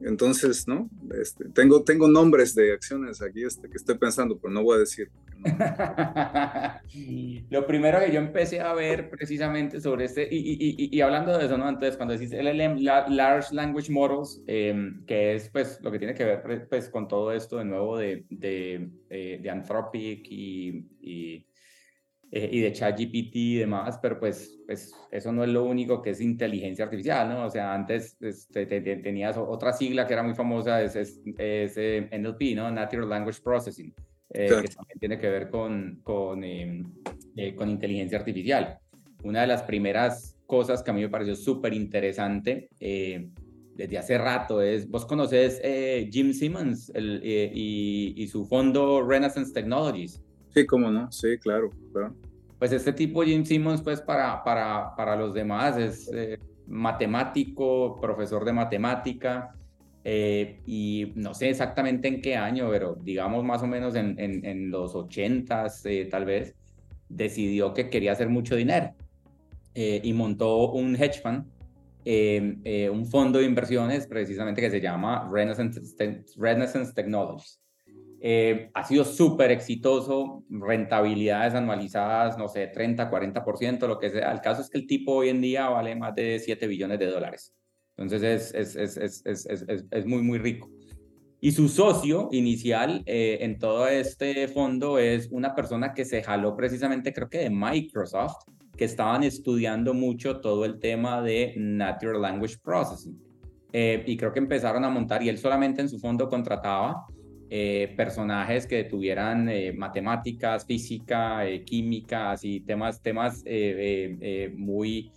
[0.00, 0.90] entonces, ¿no?
[1.20, 4.80] Este, tengo, tengo nombres de acciones aquí este, que estoy pensando, pero no voy a
[4.80, 5.10] decir,
[7.50, 11.46] Lo primero que yo empecé a ver precisamente sobre este, y, y, y, hablando de
[11.46, 11.68] eso, ¿no?
[11.68, 16.24] Entonces, cuando decís LLM, Large Language Models, em, que es pues lo que tiene que
[16.24, 21.46] ver pues con todo esto de nuevo de, de, eh, de Anthropic y, y,
[22.30, 26.10] eh, y de ChatGPT y demás, pero pues, pues eso no es lo único que
[26.10, 27.46] es inteligencia artificial, ¿no?
[27.46, 32.08] O sea, antes este, tenías otra sigla que era muy famosa, es, es, es eh,
[32.12, 32.70] NLP, ¿no?
[32.70, 33.92] Natural Language Processing
[34.34, 36.84] eh, que también tiene que ver con, con, em,
[37.36, 38.78] eh, con inteligencia artificial.
[39.24, 43.28] Una de las primeras cosas que a mí me pareció súper interesante eh,
[43.74, 45.60] desde hace rato es, vos conoces
[46.10, 50.22] Jim Simmons el, y, y, su fondo Renaissance Technologies.
[50.50, 52.14] Sí, cómo no, sí, claro, claro.
[52.58, 56.10] Pues este tipo Jim Simmons, pues para, para, para los demás es
[56.66, 59.54] matemático, profesor de matemática,
[60.04, 64.70] eh, y no sé exactamente en qué año, pero digamos más o menos en, en,
[64.70, 66.56] los ochentas eh, tal vez,
[67.08, 68.94] decidió que quería hacer mucho dinero
[69.74, 71.44] eh, y montó un hedge fund,
[72.04, 75.80] un fondo de inversiones precisamente que se llama Renaissance,
[76.36, 77.60] Renaissance Technologies.
[78.74, 84.32] ha sido súper exitoso, rentabilidades anualizadas, no sé, 30, 40%, lo que sea.
[84.32, 87.06] El caso es que el tipo hoy en día vale más de 7 billones de
[87.06, 87.54] dólares.
[88.02, 90.70] Entonces es, es, es, es, muy, muy rico.
[91.40, 96.56] Y su socio inicial eh, en todo este fondo es una persona que se jaló
[96.56, 98.44] precisamente, creo que de Microsoft,
[98.76, 103.18] que estaban estudiando mucho todo el tema de Natural Language Processing.
[103.72, 107.06] Eh, y creo que empezaron a montar, y él solamente en su fondo contrataba
[107.50, 113.44] eh, personajes que tuvieran matemáticas, física, química, así temas, temas
[114.56, 115.10] muy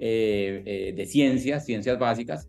[0.00, 2.48] eh, eh, de ciencias, ciencias básicas,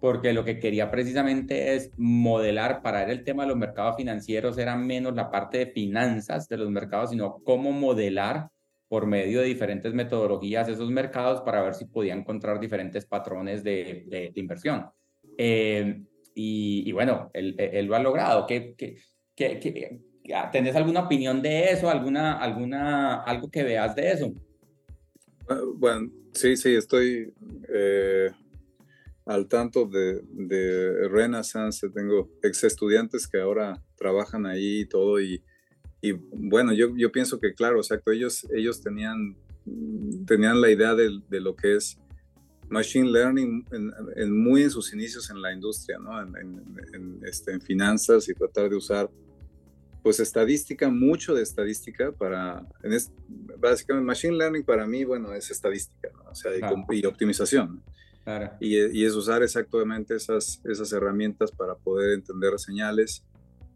[0.00, 4.76] porque lo que quería precisamente es modelar para el tema de los mercados financieros, era
[4.76, 8.48] menos la parte de finanzas de los mercados, sino cómo modelar
[8.88, 14.32] por medio de diferentes metodologías esos mercados para ver si podía encontrar diferentes patrones de,
[14.34, 14.86] inversión.
[15.38, 16.02] Eh,
[16.34, 18.46] y, bueno, él, él, lo ha logrado.
[18.46, 18.96] ¿Qué, qué,
[19.36, 20.00] qué,
[20.50, 21.90] ¿Tenés alguna opinión de eso?
[21.90, 24.32] ¿Alguna, alguna, ¿Algo que veas de eso?
[25.50, 27.32] Ah, bueno, Sí, sí, estoy
[27.68, 28.30] eh,
[29.26, 31.88] al tanto de, de, Renaissance.
[31.90, 35.20] Tengo ex estudiantes que ahora trabajan ahí y todo.
[35.20, 35.42] Y,
[36.00, 39.36] y bueno, yo, yo pienso que, claro, exacto, ellos, ellos tenían,
[40.26, 41.98] tenían la idea de, lo que es
[42.68, 43.66] machine learning
[44.16, 46.22] en, muy en sus inicios en la industria, ¿no?
[46.22, 46.36] En,
[46.94, 49.10] en, este, en finanzas y tratar de usar
[50.02, 52.98] pues estadística, mucho de estadística para, en
[53.58, 56.30] básicamente Machine Learning para mí, bueno, es estadística, ¿no?
[56.30, 56.52] o sea,
[56.90, 57.82] y, optimización.
[58.24, 58.52] Claro.
[58.60, 63.24] Y, y, es usar exactamente esas, esas herramientas para poder entender señales.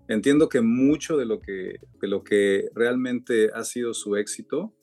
[0.07, 4.75] Entiendo que mucho de lo que, de lo que realmente ha sido su éxito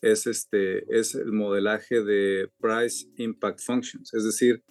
[0.00, 4.62] es, este, es el modelaje de Price Impact Functions, es decir,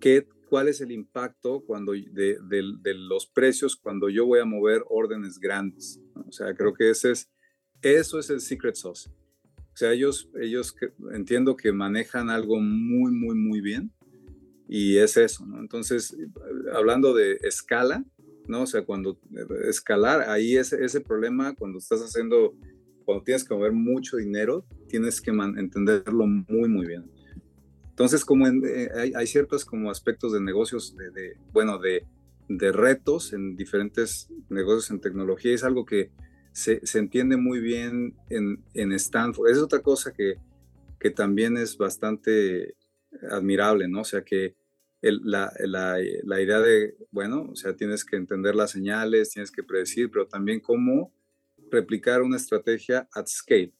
[0.00, 2.36] qué cuál es el impacto cuando de,
[2.94, 5.98] los precios cuando yo voy a mover órdenes grandes.
[6.28, 7.30] O sea, creo que ese es,
[7.80, 9.08] eso es el secret sauce.
[9.56, 10.76] O sea, ellos, ellos
[11.14, 13.90] entiendo que manejan algo muy, muy, muy bien
[14.68, 15.42] y es eso.
[15.58, 16.14] Entonces,
[16.74, 18.04] hablando de escala,
[18.46, 18.64] ¿no?
[18.64, 19.18] O sea, cuando
[19.66, 22.54] escalar, ahí es ese problema cuando estás haciendo,
[23.06, 27.10] cuando tienes que mover mucho dinero, tienes que entenderlo muy, muy bien.
[27.92, 32.06] Entonces, como eh, hay, ciertos como aspectos de negocios, de, bueno, de,
[32.48, 36.10] de, retos en diferentes negocios en tecnología, es algo que
[36.52, 39.50] se, se entiende muy bien en, en, Stanford.
[39.50, 40.36] Es otra cosa que,
[40.98, 42.76] que también es bastante
[43.30, 44.00] admirable, ¿no?
[44.00, 44.56] O sea, que
[45.02, 49.62] la, la, la, idea de, bueno, o sea, tienes que entender las señales, tienes que
[49.62, 51.12] predecir, pero también cómo
[51.70, 53.74] replicar una estrategia at scale,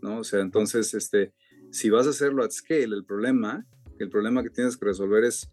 [0.00, 0.20] ¿no?
[0.20, 1.34] O sea, entonces, este,
[1.70, 3.66] si vas a hacerlo at scale, el problema,
[3.98, 5.50] el problema que tienes que resolver es,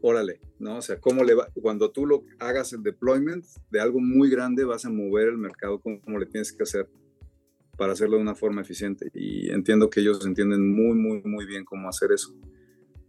[0.00, 0.78] órale, ¿no?
[0.78, 4.64] O sea, cómo le va, cuando tú lo hagas el deployment de algo muy grande,
[4.64, 6.88] vas a mover el mercado, cómo, le tienes que hacer
[7.76, 9.10] para hacerlo de una forma eficiente.
[9.14, 12.34] Y entiendo que ellos entienden muy, muy, muy bien cómo hacer eso.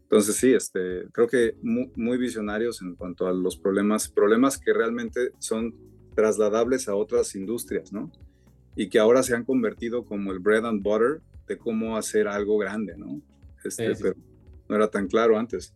[0.03, 4.71] Entonces sí, este, creo que muy, muy, visionarios en cuanto a los problemas, problemas que
[4.71, 5.75] realmente son
[6.15, 8.11] trasladables a otras industrias, ¿no?
[8.75, 12.57] Y que ahora se han convertido como el bread and butter de cómo hacer algo
[12.57, 13.21] grande, ¿no?
[13.63, 14.15] Este, Pero
[14.69, 15.73] no era tan claro antes.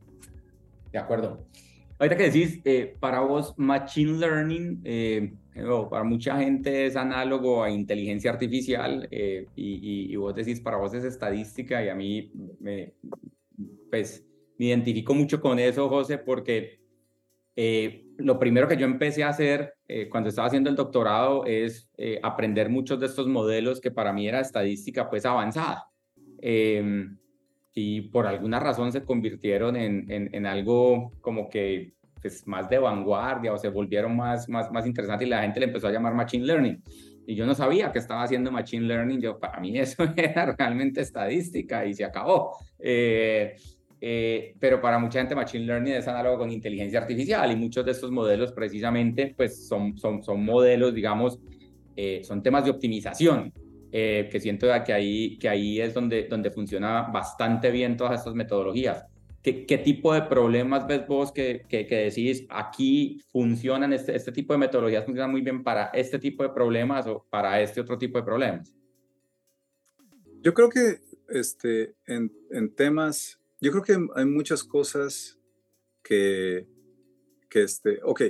[0.91, 1.45] De acuerdo.
[1.97, 5.34] Ahorita que decís, eh, para vos, Machine Learning, eh,
[5.89, 10.93] para mucha gente es análogo a inteligencia artificial eh, y, y, vos decís, para vos
[10.93, 12.93] es estadística y a mí me,
[13.89, 14.25] pues,
[14.58, 16.79] me identifico mucho con eso, José, porque
[18.19, 22.19] lo primero que yo empecé a hacer eh, cuando estaba haciendo el doctorado es eh,
[22.22, 25.86] aprender muchos de estos modelos que para mí era estadística pues avanzada.
[26.41, 27.17] Em,
[27.74, 33.54] y por alguna razón se convirtieron en, en, algo como que pues, más de vanguardia
[33.54, 36.45] o se volvieron más, más, más interesantes y la gente le empezó a llamar Machine
[36.45, 36.84] Learning.
[37.26, 41.02] Y yo no sabía que estaba haciendo Machine Learning, yo para mí eso era realmente
[41.02, 42.58] estadística y se acabó.
[44.02, 47.92] Eh, pero para mucha gente Machine Learning es análogo con inteligencia artificial y muchos de
[47.92, 51.40] estos modelos precisamente pues son, son, son modelos, digamos,
[51.96, 53.52] eh, son temas de optimización,
[53.92, 58.36] eh, que siento que ahí, que ahí es donde, donde funciona bastante bien todas estas
[58.36, 59.06] metodologías.
[59.42, 64.32] ¿Qué, qué tipo de problemas ves vos que, que, que, decís aquí funcionan, este, este
[64.32, 67.98] tipo de metodologías funcionan muy bien para este tipo de problemas o para este otro
[67.98, 68.76] tipo de problemas?
[70.42, 75.38] Yo creo que este, en, en temas yo creo que hay muchas cosas
[76.04, 76.67] que,
[77.52, 78.22] este, ok,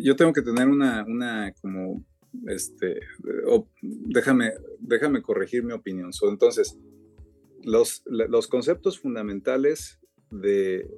[0.00, 2.04] yo tengo que tener una, una como,
[2.46, 3.00] este,
[3.80, 6.10] déjame, déjame corregir mi opinión.
[6.22, 6.76] entonces,
[7.62, 10.88] los, los conceptos fundamentales de,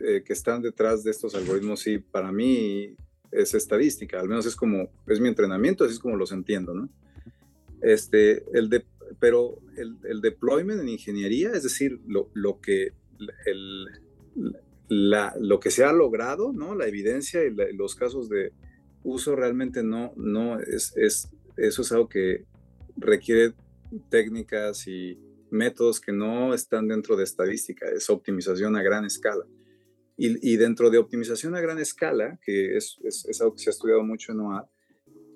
[0.00, 2.96] eh, que están detrás de estos algoritmos, sí, para mí
[3.30, 6.88] es estadística, al menos es como, es mi entrenamiento, así es como los entiendo, ¿no?
[7.80, 8.84] Este, el de
[9.18, 12.92] pero el, deployment en ingeniería, es decir, lo, lo que,
[13.46, 13.86] el,
[14.88, 16.74] la, lo que se ha logrado, ¿no?
[16.74, 18.52] la evidencia y los casos de
[19.02, 22.44] uso realmente no, no es, es, eso es algo que
[22.96, 23.54] requiere
[24.08, 25.18] técnicas y
[25.50, 29.44] métodos que no están dentro de estadística, es optimización a gran escala.
[30.16, 33.70] Y, y dentro de optimización a gran escala, que es, es, es, algo que se
[33.70, 34.68] ha estudiado mucho en OA,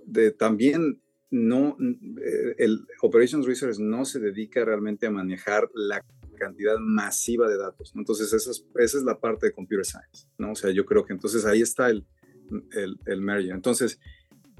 [0.04, 1.00] de, también
[1.35, 6.01] no, eh, el Operations Research no se dedica realmente a manejar la
[6.38, 7.92] cantidad masiva de datos.
[7.97, 10.53] Entonces, esa es, la parte de Computer Science, ¿no?
[10.53, 12.07] O sea, yo creo que entonces ahí está el,
[12.73, 13.53] el, el merger.
[13.53, 13.99] Entonces,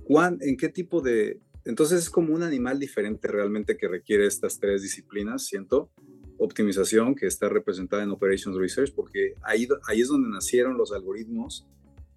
[0.03, 1.41] Juan, ¿en qué tipo de...?
[1.65, 5.93] Entonces es como un animal diferente realmente que requiere estas tres disciplinas, siento.
[6.39, 11.69] Optimización, que está representada en Operations Research, porque ahí, ahí es donde nacieron los algoritmos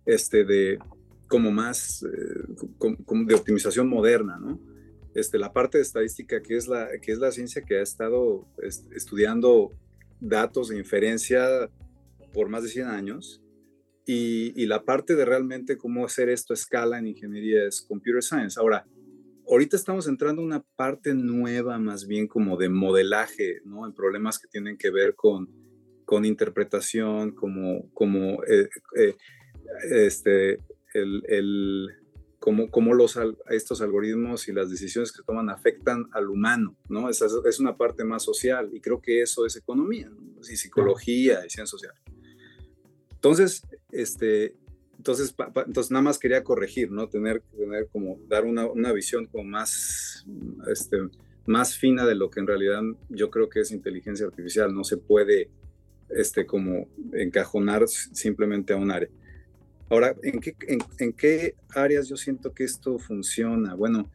[0.07, 0.79] este, de,
[1.27, 2.07] como más eh,
[3.25, 4.59] de optimización moderna, ¿no?
[5.13, 8.47] Este, la parte de estadística, que es la, que es la ciencia que ha estado
[8.91, 9.71] estudiando
[10.19, 11.69] datos de inferencia
[12.33, 13.41] por más de 100 años,
[14.05, 18.23] y, y, la parte de realmente cómo hacer esto a escala en ingeniería es computer
[18.23, 18.57] science.
[18.57, 18.85] Ahora,
[19.49, 23.85] ahorita estamos entrando en una parte nueva, más bien como de modelaje, ¿no?
[23.85, 25.49] En problemas que tienen que ver con,
[26.05, 29.15] con interpretación, como, como eh, eh,
[29.91, 30.59] este,
[31.01, 31.89] el, el
[32.39, 37.09] cómo, cómo los, estos algoritmos y las decisiones que toman afectan al humano, ¿no?
[37.09, 41.49] Esa es, una parte más social y creo que eso es economía, y psicología y
[41.49, 41.93] ciencia social.
[43.11, 44.55] Entonces, este,
[44.97, 47.09] entonces, entonces nada más quería corregir, ¿no?
[47.09, 50.25] Tener, tener como, dar una, una visión como más,
[50.71, 50.97] este,
[51.45, 54.73] más fina de lo que en realidad yo creo que es inteligencia artificial.
[54.73, 55.49] No se puede,
[56.09, 59.09] este, como encajonar simplemente a un área.
[59.89, 60.55] Ahora, ¿en qué,
[60.99, 63.73] en, qué áreas yo siento que esto funciona?
[63.73, 64.09] Bueno,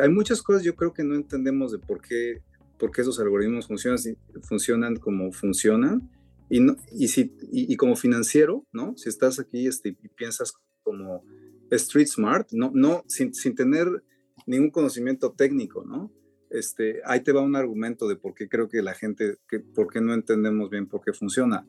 [0.00, 2.42] hay muchas cosas yo creo que no entendemos de por qué,
[2.78, 3.98] por qué esos algoritmos funcionan,
[4.42, 6.10] funcionan como funcionan.
[6.50, 8.94] Y, no, y, si, y, como financiero, ¿no?
[8.98, 11.24] Si estás aquí este, y piensas como
[11.70, 13.88] street smart, no, no sin, sin tener
[14.46, 16.12] ningún conocimiento técnico, ¿no?
[16.50, 19.90] Este, ahí te va un argumento de por qué creo que la gente, que, por
[19.90, 21.66] qué no entendemos bien por qué funciona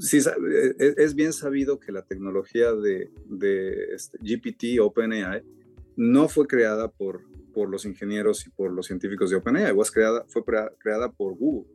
[0.00, 5.42] sí, e, e, es bien sabido que la tecnología de, de este, GPT, OpenAI,
[5.96, 10.24] no fue creada por, por los ingenieros y por los científicos de OpenAI, fue creada,
[10.28, 10.42] fue
[10.78, 11.70] creada por Google.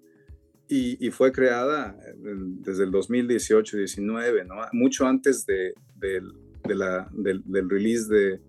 [0.68, 4.56] Y, y, fue creada desde el 2018-19, ¿no?
[4.72, 6.22] mucho antes de, de,
[6.66, 8.40] de la, del, del, release de,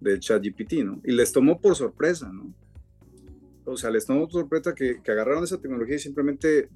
[0.00, 1.00] del ChatGPT, ¿no?
[1.04, 2.52] Y les tomó por sorpresa, ¿no?
[3.66, 6.70] O sea, les tomó por sorpresa que, que agarraron esa tecnología y simplemente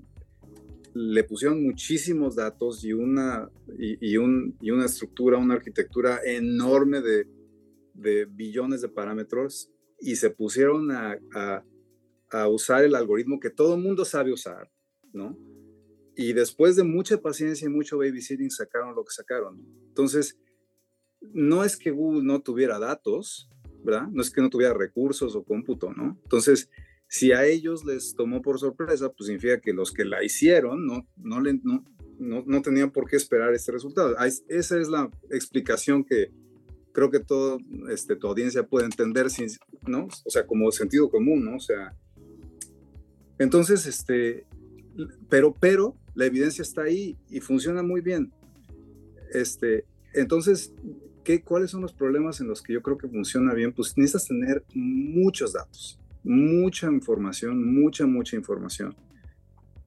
[0.94, 7.26] le pusieron muchísimos datos y una, y, un, y una estructura, una arquitectura enorme de,
[8.26, 11.18] billones de parámetros y se pusieron a,
[12.30, 14.70] a, usar el algoritmo que todo el mundo sabe usar,
[15.12, 15.38] ¿no?
[16.16, 19.64] Y después de mucha paciencia y mucho babysitting sacaron lo que sacaron.
[19.88, 20.38] Entonces,
[21.20, 23.48] no es que Google no tuviera datos,
[23.84, 24.08] ¿verdad?
[24.08, 26.18] No es que no tuviera recursos o cómputo, ¿no?
[26.22, 26.68] Entonces,
[27.14, 31.06] si a ellos les tomó por sorpresa, pues significa que los que la hicieron no,
[31.16, 31.84] no, le, no,
[32.18, 34.16] no, tenían por qué esperar este resultado.
[34.48, 36.32] Esa es la explicación que
[36.90, 37.58] creo que todo,
[37.88, 39.46] este, tu audiencia puede entender, sin,
[39.86, 40.08] ¿no?
[40.24, 41.54] O sea, como sentido común, ¿no?
[41.54, 41.94] O sea,
[43.38, 44.44] entonces, este,
[45.28, 48.32] pero, pero la evidencia está ahí y funciona muy bien.
[49.32, 49.84] Este,
[50.14, 50.72] entonces,
[51.22, 53.72] ¿qué, ¿cuáles son los problemas en los que yo creo que funciona bien?
[53.72, 58.96] Pues necesitas tener muchos datos, mucha información, mucha, mucha información.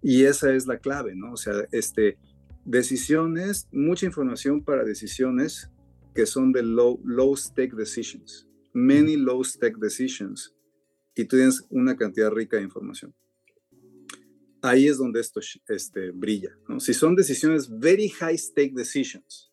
[0.01, 1.33] Y esa es la clave, ¿no?
[1.33, 2.17] O sea, este,
[2.63, 5.69] decisiones, mucha información para decisiones
[6.13, 10.53] que son de low, low stake decisions, many low stake decisions,
[11.15, 13.13] y tú tienes una cantidad rica de información.
[14.61, 16.55] Ahí es donde esto este, brilla.
[16.67, 16.79] ¿no?
[16.79, 19.51] Si son decisiones very high stake decisions,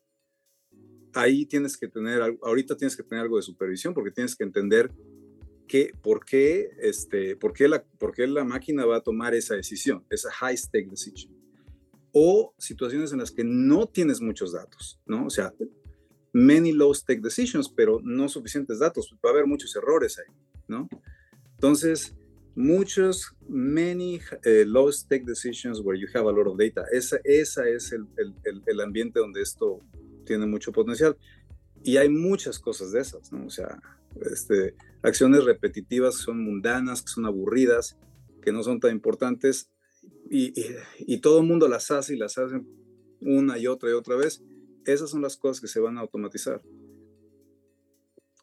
[1.13, 4.91] ahí tienes que tener, ahorita tienes que tener algo de supervisión porque tienes que entender
[5.67, 9.55] que, por, qué, este, por, qué la, por qué la máquina va a tomar esa
[9.55, 11.33] decisión, esa high stake decision
[12.17, 15.25] o situaciones en las que no tienes muchos datos, ¿no?
[15.25, 15.53] O sea,
[16.31, 20.33] many low stake decisions, pero no suficientes datos, va a haber muchos errores ahí,
[20.65, 20.87] ¿no?
[21.55, 22.15] Entonces,
[22.55, 27.67] muchos, many eh, low stake decisions where you have a lot of data, esa, esa
[27.67, 29.81] es el, el, el, ambiente donde esto
[30.25, 31.17] tiene mucho potencial.
[31.83, 33.45] Y hay muchas cosas de esas, ¿no?
[33.45, 33.77] O sea,
[34.31, 34.73] este,
[35.05, 37.97] acciones repetitivas que son mundanas, que son aburridas,
[38.41, 39.69] que no son tan importantes,
[40.29, 42.61] y, todo el mundo las hace y las hace
[43.21, 44.43] una y otra y otra vez,
[44.85, 46.61] esas son las cosas que se van a automatizar.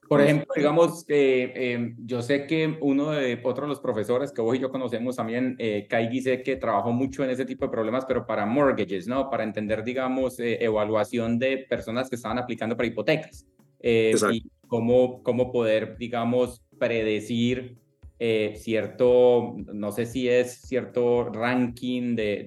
[0.08, 4.42] Por ejemplo, digamos, eh, eh, yo sé que uno de otros de los profesores que
[4.42, 7.70] vos y yo conocemos también, eh, Kai sé que trabajó mucho en ese tipo de
[7.70, 9.30] problemas, pero para mortgages, ¿no?
[9.30, 13.46] Para entender, digamos, eh, evaluación de personas que estaban aplicando para hipotecas.
[13.84, 14.42] y
[14.72, 17.76] cómo, cómo poder, digamos, predecir
[18.18, 22.42] eh, cierto, no sé si es cierto ranking de,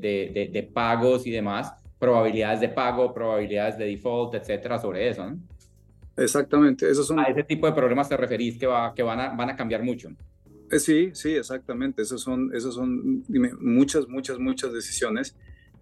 [0.00, 5.28] de, de, de, pagos y demás, probabilidades de pago, probabilidades de default, etcétera, sobre eso,
[5.28, 5.38] ¿no?
[6.16, 7.20] Exactamente, esos son...
[7.20, 9.82] A ese tipo de problemas te referís que, va, que van, a, van a cambiar
[9.82, 10.08] mucho.
[10.70, 12.00] Eh, sí, sí, exactamente.
[12.00, 13.22] Esos son, esos son
[13.60, 15.36] muchas, muchas, muchas decisiones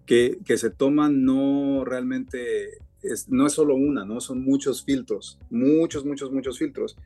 [0.05, 2.79] que, que se toman no realmente,
[3.11, 4.19] es, no es solo una, ¿no?
[4.19, 6.97] Son muchos filtros, muchos, muchos, muchos filtros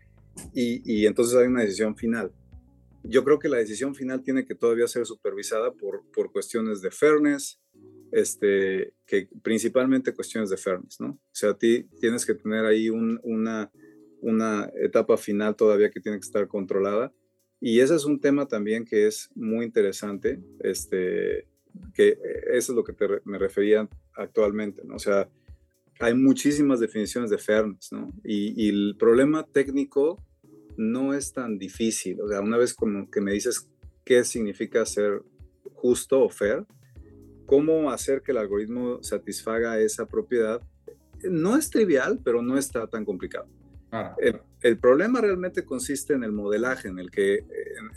[0.54, 2.32] y, entonces hay una decisión final.
[3.04, 6.92] Yo creo que la decisión final tiene que todavía ser supervisada por, por cuestiones de
[6.92, 7.60] fairness,
[8.12, 11.12] este, que principalmente cuestiones de fairness, ¿no?
[11.12, 13.72] O sea, ti tienes que tener ahí una,
[14.22, 17.14] una etapa final todavía que tiene que estar controlada.
[17.62, 21.48] Y ese es un tema también que es muy interesante, este,
[21.94, 22.18] que
[22.52, 22.96] eso es lo que
[23.26, 24.96] me refería actualmente, ¿no?
[24.96, 25.30] O sea,
[26.00, 28.12] hay muchísimas definiciones de fairness, ¿no?
[28.24, 30.24] Y, y, el problema técnico
[30.78, 32.22] no es tan difícil.
[32.22, 33.70] O sea, una vez como que me dices
[34.06, 35.22] qué significa ser
[35.74, 36.66] justo o fair,
[37.46, 40.62] cómo hacer que el algoritmo satisfaga esa propiedad,
[41.24, 43.48] no es trivial, pero no está tan complicado.
[44.62, 47.46] El, problema realmente consiste en el modelaje, en el que,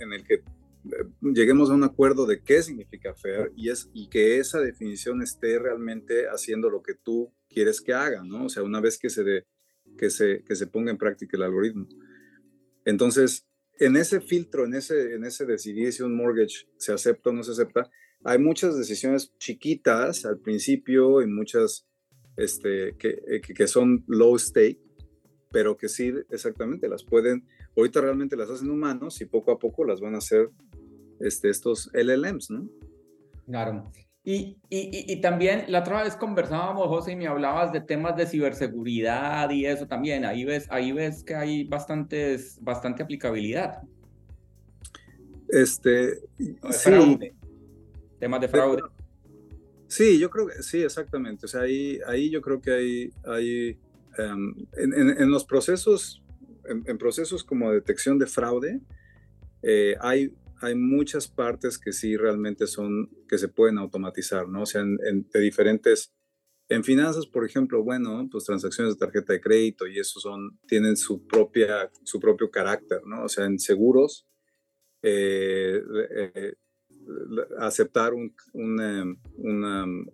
[0.00, 0.42] en, el que eh,
[1.20, 5.58] lleguemos a un acuerdo de qué significa fair y, es, y que esa definición esté
[5.58, 8.46] realmente haciendo lo que tú quieres que haga, ¿no?
[8.46, 9.44] O sea, una vez que se, de,
[9.96, 11.86] que se, que se ponga en práctica el algoritmo.
[12.84, 13.46] Entonces,
[13.78, 17.42] en ese filtro, en ese, en ese decidir si un mortgage se acepta o no
[17.42, 17.90] se acepta,
[18.24, 21.86] hay muchas decisiones chiquitas al principio y muchas
[22.36, 24.80] este, que, eh, que, son low stake,
[25.50, 27.46] pero que sí, exactamente, las pueden,
[27.76, 30.50] ahorita realmente las hacen humanos y poco a poco las van a hacer
[31.20, 32.68] este, estos LLMs, ¿no?
[33.46, 33.92] Claro.
[34.24, 38.24] Y, y, y, también la otra vez conversábamos, José, y me hablabas de temas de
[38.24, 40.24] ciberseguridad y eso también.
[40.24, 43.82] Ahí ves, ahí ves que hay bastantes, bastante aplicabilidad.
[45.48, 46.20] Este,
[46.70, 47.32] sí.
[48.20, 48.82] Temas de fraude.
[49.88, 51.44] Sí, yo creo que sí, exactamente.
[51.44, 53.78] O sea, ahí, ahí yo creo que hay, hay
[54.16, 56.22] em, en, en, los procesos,
[56.64, 58.80] en, procesos como detección de fraude,
[59.62, 60.32] eh, hay
[60.62, 64.62] hay muchas partes que sí realmente son, que se pueden automatizar, ¿no?
[64.62, 64.96] O sea, en,
[65.32, 66.12] de diferentes,
[66.68, 70.96] en finanzas, por ejemplo, bueno, pues transacciones de tarjeta de crédito y eso son, tienen
[70.96, 73.24] su propia, su propio carácter, ¿no?
[73.24, 74.26] O sea, en seguros,
[75.02, 76.54] eh, eh,
[77.58, 79.18] aceptar un, un,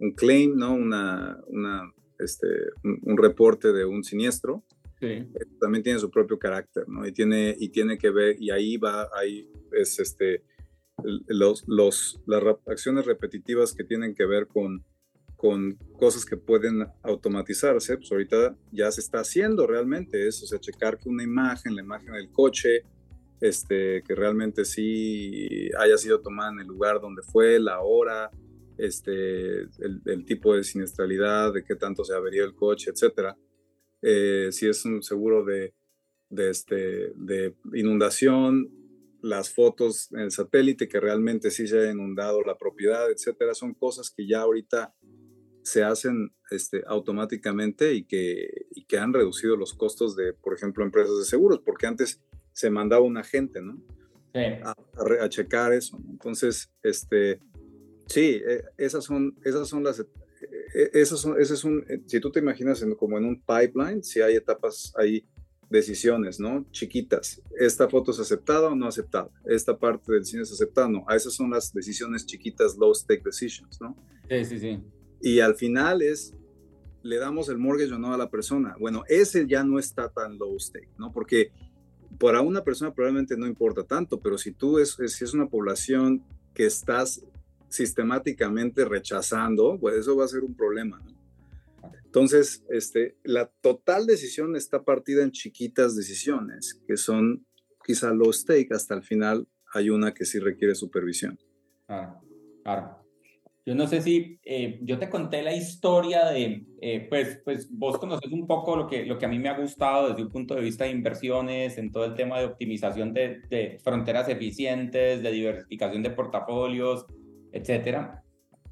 [0.01, 0.74] un, claim, ¿no?
[0.74, 2.46] Una, una, este,
[2.82, 4.64] un, reporte de un siniestro,
[5.01, 5.26] sí.
[5.61, 7.07] también tiene su propio carácter, ¿no?
[7.07, 10.44] Y tiene, y tiene que ver, y ahí va, ahí es este,
[11.03, 14.84] los, los, las acciones repetitivas que tienen que ver con,
[15.36, 20.59] con cosas que pueden automatizarse, pues ahorita ya se está haciendo realmente eso, o sea,
[20.59, 22.82] checar que una imagen, la imagen del coche,
[23.40, 28.30] este, que realmente sí haya sido tomada en el lugar donde fue, la hora,
[28.78, 33.36] este, el, tipo de siniestralidad, de qué tanto se avería el coche, etcétera.
[34.03, 35.74] Eh, si es un seguro de,
[36.30, 38.70] de, este, de inundación,
[39.20, 43.74] las fotos en el satélite, que realmente sí se ha inundado la propiedad, etcétera, son
[43.74, 44.94] cosas que ya ahorita
[45.62, 50.84] se hacen este, automáticamente y que, y que han reducido los costos de, por ejemplo,
[50.84, 52.20] empresas de seguros, porque antes
[52.53, 53.76] se mandaba un agente, ¿no?
[54.32, 54.40] Sí.
[54.62, 55.99] A, checar eso.
[56.11, 57.40] Entonces, este,
[58.07, 60.05] sí, eh, esas son, esas son las,
[60.75, 64.03] eh, eh, esas son, ese es un, si tú te imaginas como en un pipeline,
[64.03, 65.25] si hay etapas ahí
[65.71, 66.66] decisiones, ¿no?
[66.71, 67.43] Chiquitas.
[67.59, 69.31] ¿Esta foto es aceptada o no aceptada?
[69.45, 71.05] ¿Esta parte del cine es aceptada o no?
[71.07, 73.97] A esas son las decisiones chiquitas, low stake decisions, ¿no?
[74.29, 74.83] Sí, sí, sí.
[75.21, 76.35] Y al final es,
[77.03, 78.77] le damos el mortgage o no a la persona.
[78.79, 81.12] Bueno, ese ya no está tan low stake, ¿no?
[81.12, 81.53] Porque
[82.19, 86.25] para una persona probablemente no importa tanto, pero si tú es, si es una población
[86.55, 87.23] que estás
[87.69, 91.19] sistemáticamente rechazando, pues eso va a ser un problema, ¿no?
[92.09, 97.45] Entonces, este, la total decisión está partida en chiquitas decisiones, que son
[97.85, 101.39] quizá low stake, hasta el final hay una que sí requiere supervisión.
[101.87, 102.21] Claro,
[102.64, 102.99] claro.
[103.66, 107.99] Yo no sé si eh, yo te conté la historia de, eh, pues, pues vos
[107.99, 110.55] conoces un poco lo que, lo que a mí me ha gustado desde un punto
[110.55, 115.31] de vista de inversiones, en todo el tema de optimización de, de fronteras eficientes, de
[115.31, 117.05] diversificación de portafolios,
[117.53, 118.22] etcétera.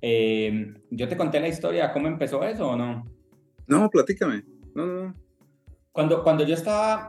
[0.00, 3.04] Eh, yo te conté la historia, ¿cómo empezó eso o no?
[3.66, 4.42] No, platícame.
[4.74, 5.26] No, no, no.
[5.96, 7.08] Cuando, cuando yo estaba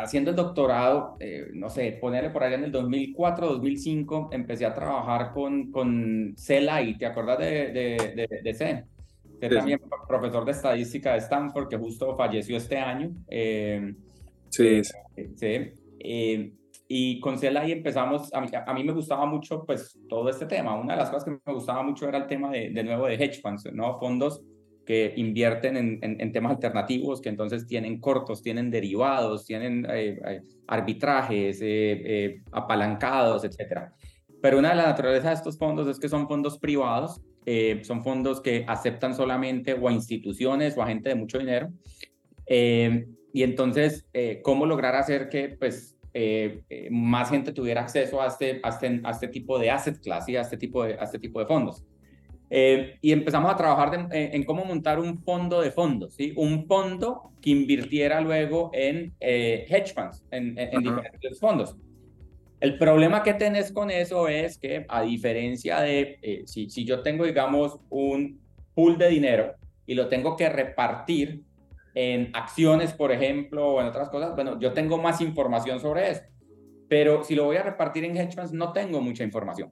[0.00, 4.72] haciendo el doctorado, eh, no sé, ponerle por allá en el 2004, 2005, empecé a
[4.72, 8.86] trabajar con, con CELAI, ¿te acuerdas de, de, de, C?
[9.38, 13.10] Que también profesor de estadística de Stanford, que justo falleció este año.
[13.28, 13.94] Eh,
[14.48, 14.80] sí.
[15.14, 16.54] Eh, sí.
[16.94, 20.78] Y con CELAI empezamos, a mí, a mí, me gustaba mucho pues todo este tema.
[20.78, 23.14] Una de las cosas que me gustaba mucho era el tema de, de nuevo de
[23.14, 23.98] hedge funds, ¿no?
[23.98, 24.42] Fondos
[24.84, 30.42] que invierten en, en, temas alternativos, que entonces tienen cortos, tienen derivados, tienen eh, eh,
[30.66, 33.90] arbitrajes, eh, apalancados, etc.
[34.42, 37.22] Pero una de las naturalezas de estos fondos es que son fondos privados,
[37.84, 41.70] son fondos que aceptan solamente o a instituciones o a gente de mucho dinero.
[42.46, 44.06] y entonces,
[44.42, 45.91] ¿cómo lograr hacer que pues,
[46.90, 50.36] más gente tuviera acceso a este, a este, a este tipo de asset class y
[50.36, 51.84] a este tipo de, a este tipo de fondos?
[52.54, 56.34] Eh, y empezamos a trabajar en, cómo montar un fondo de fondos, ¿sí?
[56.36, 61.78] Un fondo que invirtiera luego en eh, hedge funds, en, diferentes fondos.
[62.60, 67.00] El problema que tenés con eso es que, a diferencia de eh, si, si yo
[67.00, 68.38] tengo, digamos, un
[68.74, 69.54] pool de dinero
[69.86, 71.40] y lo tengo que repartir
[71.94, 76.22] en acciones, por ejemplo, o en otras cosas, bueno, yo tengo más información sobre eso.
[76.88, 79.70] Pero si lo voy a repartir en hedge funds, no tengo mucha información.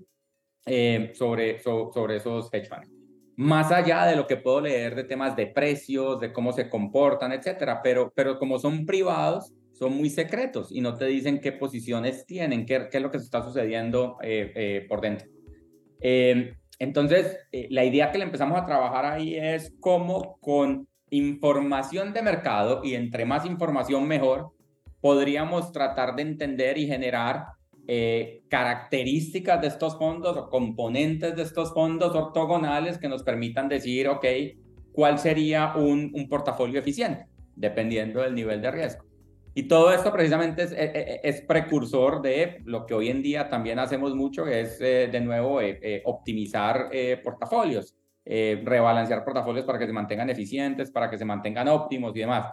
[0.66, 2.90] Eh, sobre, sobre esos hedge funds.
[3.36, 7.32] Más allá de lo que puedo leer de temas de precios, de cómo se comportan,
[7.32, 12.26] etcétera, pero, pero como son privados, son muy secretos y no te dicen qué posiciones
[12.26, 15.26] tienen, qué, qué es lo que se está sucediendo eh, eh, por dentro.
[16.78, 17.38] entonces,
[17.70, 22.94] la idea que le empezamos a trabajar ahí es cómo con información de mercado y
[22.94, 24.52] entre más información mejor,
[25.00, 27.46] podríamos tratar de entender y generar
[27.86, 34.08] eh, características de estos fondos o componentes de estos fondos ortogonales que nos permitan decir,
[34.08, 34.24] ok,
[34.92, 39.04] cuál sería un, un portafolio eficiente, dependiendo del nivel de riesgo.
[39.54, 43.48] Y todo esto precisamente es, eh, eh, es, precursor de lo que hoy en día
[43.48, 45.58] también hacemos mucho, que es de nuevo
[46.04, 46.90] optimizar
[47.24, 47.96] portafolios,
[48.30, 52.46] rebalancear portafolios para que se mantengan eficientes, para que se mantengan óptimos y demás.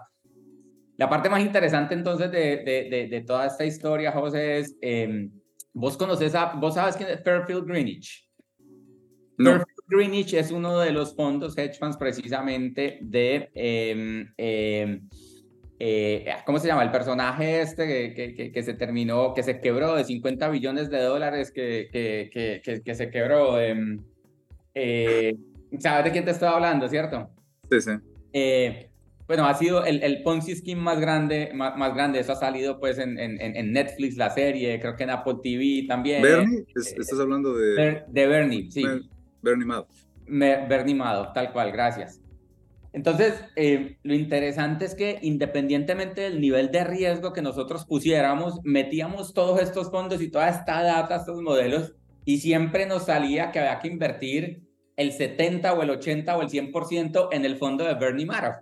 [0.97, 5.30] La parte más interesante entonces de, de, de, toda esta historia, José, es, eh,
[5.71, 8.28] vos conoces a, vos sabes quién es Fairfield Greenwich.
[9.38, 9.51] No.
[9.51, 14.99] Fairfield Greenwich es uno de los fondos hedge funds precisamente de, eh,
[15.80, 16.82] eh, ¿cómo se llama?
[16.82, 21.03] El personaje este que, que, que, se terminó, que se quebró de 50 billones de
[21.03, 23.59] dólares, que, que, que, se quebró.
[25.80, 27.30] ¿Sabes de quién te estoy hablando, cierto?
[27.70, 27.91] Sí, sí
[29.28, 32.20] bueno, ha sido el, el Ponzi Scheme más grande, más, grande.
[32.20, 35.86] Eso ha salido pues en, en, en, Netflix, la serie, creo que en Apple TV
[35.86, 36.22] también.
[36.22, 36.65] ¿Bernie?
[36.74, 38.03] ¿Estás hablando de...?
[38.07, 38.86] de Bernie, sí.
[39.41, 39.89] Bernie Madoff.
[40.28, 42.22] Bernie Madoff, tal cual, gracias.
[42.93, 49.34] Entonces, eh, lo interesante es que independientemente del nivel de riesgo que nosotros pusiéramos, metíamos
[49.34, 51.93] todos estos fondos y toda esta data, estos modelos,
[52.24, 54.66] y siempre nos salía que había que invertir
[54.97, 58.57] el 70 o el 80 o el 100% en el fondo de Bernie Madoff.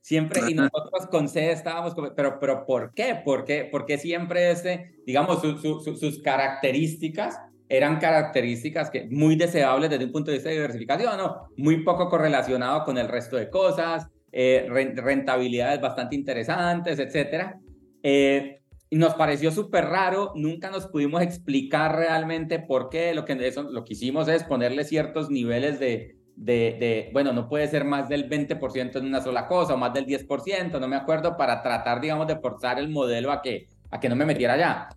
[0.00, 3.20] Siempre, y nosotros con C estábamos, pero, pero ¿por qué?
[3.22, 7.38] ¿Por qué, Porque siempre este, digamos, sus características
[7.68, 11.48] eran características que muy deseables desde un punto de vista de diversificación, ¿no?
[11.56, 17.60] Muy poco correlacionado con el resto de cosas, eh, rentabilidades bastante interesantes, etcétera.
[18.02, 18.59] Eh,
[18.92, 23.62] y nos pareció súper raro, nunca nos pudimos explicar realmente por qué, lo que, eso,
[23.62, 28.08] lo que hicimos es ponerle ciertos niveles de, de, de, bueno, no puede ser más
[28.08, 32.00] del 20% en una sola cosa o más del 10%, no me acuerdo, para tratar,
[32.00, 34.88] digamos, de forzar el modelo a que, a que no me metiera allá.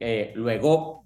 [0.00, 1.04] Eh, luego,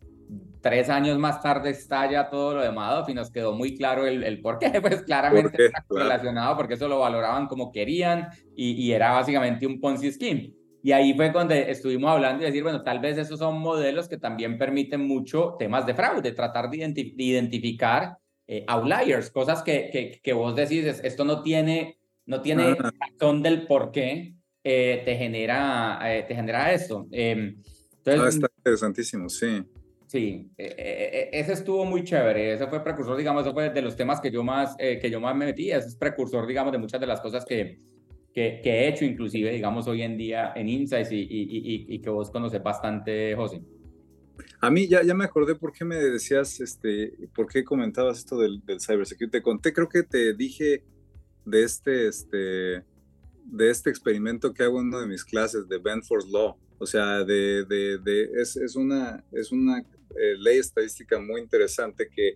[0.60, 4.06] tres años más tarde está ya todo lo de Madoff y nos quedó muy claro
[4.06, 8.70] el, el por qué, pues claramente está relacionado porque eso lo valoraban como querían y,
[8.72, 10.52] y era básicamente un Ponzi scheme.
[10.86, 14.18] Y ahí fue cuando estuvimos hablando y decir, bueno, tal vez esos son modelos que
[14.18, 16.76] también permiten mucho temas de fraude, tratar de,
[17.16, 18.16] identificar
[18.46, 22.92] eh, outliers, cosas que, que, que, vos decís, esto no tiene, no tiene ah.
[23.00, 27.08] razón del por qué eh, te, genera, eh, te genera esto.
[27.10, 27.60] Em,
[27.96, 29.64] entonces, ah, está interesantísimo, sí.
[30.06, 34.30] Sí, ese estuvo muy chévere, ese fue precursor, digamos, eso fue de los temas que
[34.30, 37.20] yo más, que yo más me metí, ese es precursor, digamos, de muchas de las
[37.20, 37.80] cosas que,
[38.36, 42.30] que, he hecho inclusive, digamos, hoy en día en Insights y, y, y, que vos
[42.30, 43.62] conoces bastante, José.
[44.60, 48.38] A mí ya, ya me acordé por qué me decías, este, por qué comentabas esto
[48.38, 49.38] del, del cybersecurity.
[49.38, 50.84] Te conté, creo que te dije
[51.46, 52.84] de este, este,
[53.46, 56.58] de este experimento que hago en una de mis clases de Benford's Law.
[56.76, 62.06] O sea, de, de, de es, es, una, es una eh, ley estadística muy interesante
[62.14, 62.34] que,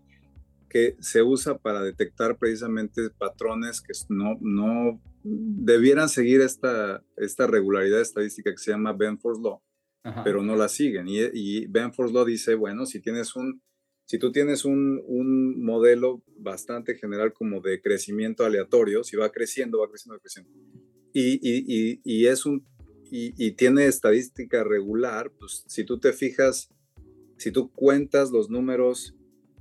[0.66, 8.00] que se usa para detectar precisamente patrones que no, no debieran seguir esta, esta regularidad
[8.00, 9.62] estadística que se llama Benford's Law,
[10.24, 11.08] pero no la siguen.
[11.08, 13.62] Y, y Benford's Law dice, bueno, si tienes un,
[14.06, 19.78] si tú tienes un, un, modelo bastante general como de crecimiento aleatorio, si va creciendo,
[19.78, 20.50] va creciendo, va creciendo,
[21.12, 22.66] y, y, y es un,
[23.10, 26.70] y, tiene estadística regular, pues si tú te fijas,
[27.38, 29.16] si tú cuentas los números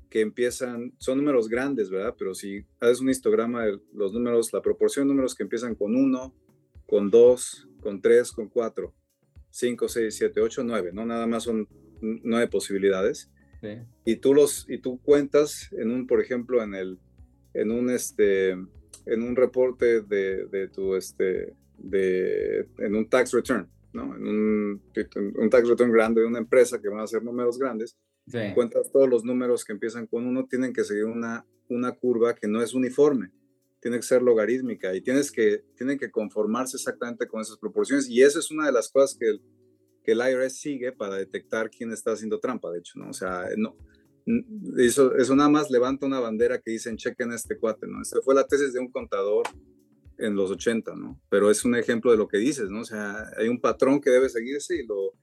[0.10, 2.16] que empiezan, son números grandes, ¿verdad?
[2.18, 5.96] Pero si haces un histograma de los números, la proporción de números que empiezan con
[5.96, 6.34] 1,
[6.88, 8.94] con 2, con 3, con 4,
[9.52, 11.06] 5, 6, 7, 8, 9, ¿no?
[11.06, 11.68] Nada más son
[12.02, 13.30] 9 posibilidades.
[13.62, 13.78] Sí.
[14.06, 16.98] Y tú los, y tú cuentas en un, por ejemplo, en el,
[17.54, 23.70] en un, este, en un reporte de, de tu, este, de, en un tax return,
[23.94, 24.16] ¿no?
[24.16, 24.82] En un,
[25.36, 27.98] un tax return grande de una empresa que van a hacer números grandes,
[28.54, 32.48] Cuentas todos los números que empiezan con uno, tienen que seguir una, una curva que
[32.48, 33.32] no es uniforme,
[33.82, 38.10] tiene que ser logarítmica y tienes que, tienen que conformarse exactamente con esas proporciones.
[38.10, 39.42] Y esa es una de las cosas que el,
[40.04, 43.10] que el IRS sigue para detectar quién está haciendo trampa, de hecho, ¿no?
[43.10, 43.76] O sea, no,
[44.78, 48.02] eso, eso nada más levanta una bandera que dicen chequen este cuate, ¿no?
[48.02, 49.48] Esta fue la tesis de un contador
[50.18, 51.20] en los 80, ¿no?
[51.30, 52.82] Pero es un ejemplo de lo que dices, ¿no?
[52.82, 55.14] O sea, hay un patrón que debe seguirse y lo,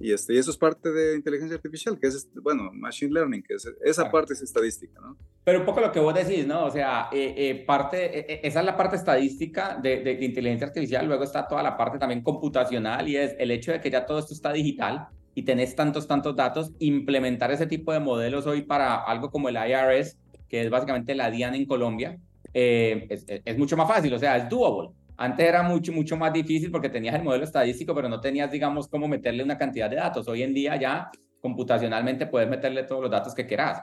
[0.00, 3.42] y, este, y eso es parte de inteligencia artificial, que es, este, bueno, machine learning,
[3.42, 5.16] que es, esa parte es estadística, ¿no?
[5.42, 6.66] Pero un poco lo que vos decís, ¿no?
[6.66, 11.04] O sea, eh, eh, parte, eh, esa es la parte estadística de, de, inteligencia artificial,
[11.04, 14.20] luego está toda la parte también computacional y es el hecho de que ya todo
[14.20, 19.02] esto está digital y tenés tantos, tantos datos, implementar ese tipo de modelos hoy para
[19.02, 20.16] algo como el IRS,
[20.48, 22.20] que es básicamente la DIAN en Colombia,
[22.52, 24.90] es, es mucho más fácil, o sea, es doable.
[25.20, 28.86] Antes era mucho, mucho más difícil porque tenías el modelo estadístico, pero no tenías, digamos,
[28.86, 30.28] cómo meterle una cantidad de datos.
[30.28, 31.10] Hoy en día ya
[31.40, 33.82] computacionalmente puedes meterle todos los datos que quieras.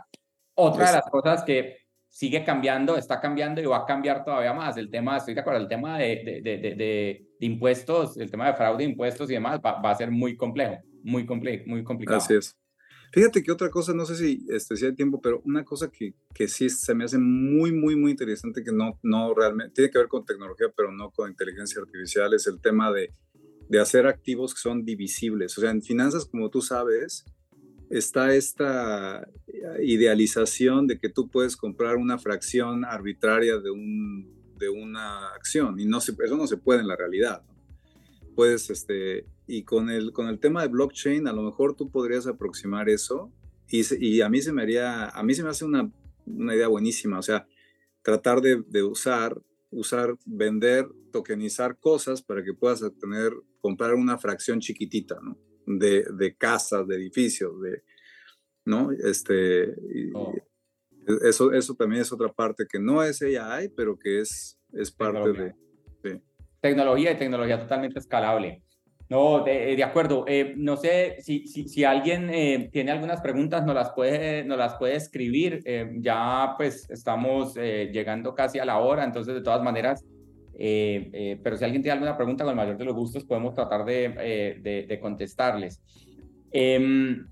[0.55, 1.77] Otra de las cosas que
[2.07, 4.77] sigue cambiando, está cambiando y va a cambiar todavía más.
[4.77, 8.53] El tema, estoy de acuerdo, el tema de, de, de, de impuestos, el tema de
[8.53, 12.19] fraude de impuestos y demás va, va a ser muy complejo, muy, comple muy complicado.
[12.19, 12.55] Así es.
[13.15, 16.15] Fíjate que otra cosa, no sé si, este, si hay tiempo, pero una cosa que,
[16.33, 19.99] que sí se me hace muy, muy, muy interesante, que no, no realmente tiene que
[19.99, 23.13] ver con tecnología, pero no con inteligencia artificial, es el tema de,
[23.69, 25.57] de hacer activos que son divisibles.
[25.57, 27.23] O sea, en finanzas, como tú sabes,
[27.89, 29.25] está esta
[29.81, 35.85] idealización de que tú puedes comprar una fracción arbitraria de, un, de una acción y
[35.85, 37.43] no se, eso no se puede en la realidad.
[38.35, 42.27] Puedes este, y con el, con el tema de blockchain, a lo mejor tú podrías
[42.27, 43.31] aproximar eso
[43.69, 45.91] y, y a mí se me haría, a mí se me hace una,
[46.25, 47.47] una idea buenísima, o sea,
[48.01, 49.39] tratar de, de, usar,
[49.71, 55.37] usar, vender, tokenizar cosas para que puedas obtener, comprar una fracción chiquitita, ¿no?
[55.65, 57.83] De, de casas, de edificios, de,
[58.65, 58.91] ¿no?
[58.91, 59.73] Este,
[60.13, 60.35] oh.
[61.23, 65.31] eso, eso también es otra parte que no es AI, pero que es, es parte
[65.31, 65.55] de,
[66.03, 66.21] de...
[66.61, 68.64] Tecnología y tecnología totalmente escalable.
[69.07, 70.25] No, de, acuerdo.
[70.27, 74.75] Eh, no sé si, si, alguien eh, tiene algunas preguntas, nos las puede, nos las
[74.75, 75.61] puede escribir.
[75.65, 80.03] Eh, ya pues estamos llegando casi a la hora, entonces de todas maneras,
[80.57, 84.57] pero si alguien tiene alguna pregunta, con el mayor de los gustos podemos tratar de,
[84.61, 85.81] de, de contestarles.
[86.51, 87.27] Em,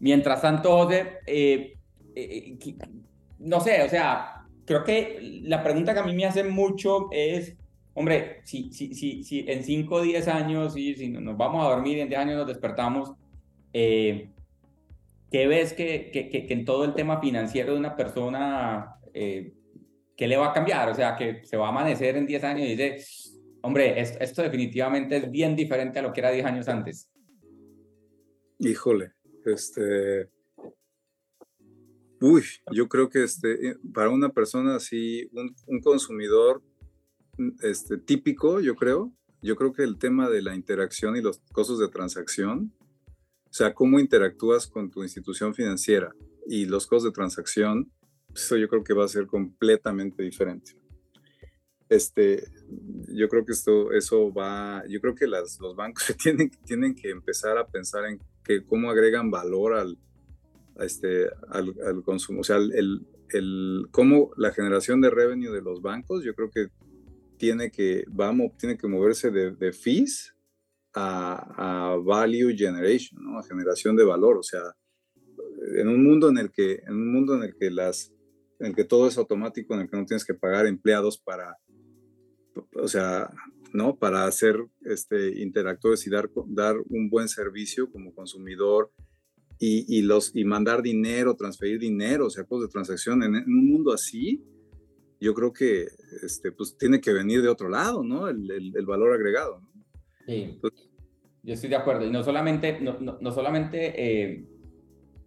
[0.00, 1.20] mientras tanto, José,
[3.38, 7.56] no sé, o sea, creo que la pregunta que a mí me hace mucho es
[7.94, 11.70] hombre, si, si, si, si en 5 o 10 años, si, si nos vamos a
[11.70, 13.12] dormir y en 10 años nos despertamos,
[13.72, 14.30] eh,
[15.30, 19.54] ¿qué ves que, que, que, en todo el tema financiero de una persona, eh,
[20.16, 20.88] ¿qué le va a cambiar?
[20.88, 23.04] O sea, que se va a amanecer en 10 años y dice,
[23.62, 27.10] hombre, esto, definitivamente es bien diferente a lo que era 10 años antes.
[28.58, 29.12] Híjole,
[29.46, 30.28] este...
[32.20, 36.62] Uy, yo creo que este, eh, para una persona así, un, consumidor
[37.62, 41.78] este, típico, yo creo, yo creo que el tema de la interacción y los costos
[41.78, 42.72] de transacción,
[43.06, 46.14] o sea, cómo interactúas con tu institución financiera
[46.46, 47.90] y los costos de transacción,
[48.34, 50.72] eso yo creo que va a ser completamente diferente.
[51.88, 52.42] Este,
[53.08, 57.58] yo creo que esto, eso va, yo creo que los bancos tienen, tienen que empezar
[57.58, 59.98] a pensar en que cómo agregan valor al,
[60.80, 65.82] este, al, al consumo, o sea, el, el, cómo la generación de revenue de los
[65.82, 66.68] bancos, yo creo que
[67.42, 70.32] tiene que, vamos, tiene que moverse de, de fees
[70.94, 73.36] a, a, value generation, ¿no?
[73.36, 74.38] a generación de valor.
[74.38, 74.62] O sea,
[75.76, 78.12] en un mundo en el que, en un mundo en el que las,
[78.60, 81.58] en el que todo es automático, en el que no tienes que pagar empleados para,
[82.76, 83.28] o sea,
[83.72, 83.98] ¿no?
[83.98, 88.92] Para hacer este, interactores y dar, dar un buen servicio como consumidor
[89.58, 93.24] y, y, los, y mandar dinero, transferir dinero, o sea, cosas de transacción.
[93.24, 94.44] En, en, un mundo así,
[95.22, 95.86] yo creo que
[96.22, 98.28] este, pues, tiene que venir de otro lado, ¿no?
[98.28, 99.60] El, el, el valor agregado.
[99.60, 99.84] ¿no?
[100.26, 100.90] Sí, Entonces,
[101.42, 102.06] yo estoy de acuerdo.
[102.06, 104.44] Y no solamente, no, no, no solamente eh,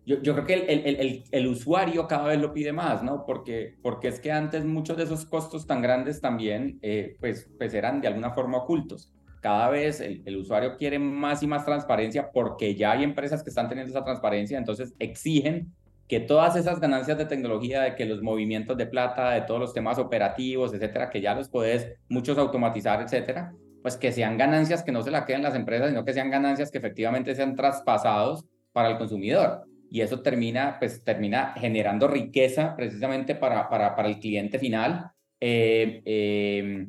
[0.05, 3.25] yo, yo, creo que el, el, el, usuario cada vez lo pide más, ¿no?
[3.25, 7.73] Porque, porque es que antes muchos de esos costos tan grandes también, eh, pues, pues
[7.73, 9.11] eran de alguna forma ocultos.
[9.41, 13.69] Cada vez el, usuario quiere más y más transparencia porque ya hay empresas que están
[13.69, 15.73] teniendo esa transparencia, entonces exigen
[16.07, 19.73] que todas esas ganancias de tecnología, de que los movimientos de plata, de todos los
[19.73, 24.91] temas operativos, etcétera, que ya los puedes muchos automatizar, etcétera, pues que sean ganancias que
[24.91, 28.89] no se la queden las empresas, sino que sean ganancias que efectivamente sean traspasados para
[28.89, 29.63] el consumidor.
[29.89, 35.11] Y eso termina, pues, termina generando riqueza precisamente para, para, para el cliente final.
[35.39, 36.87] Eh, eh,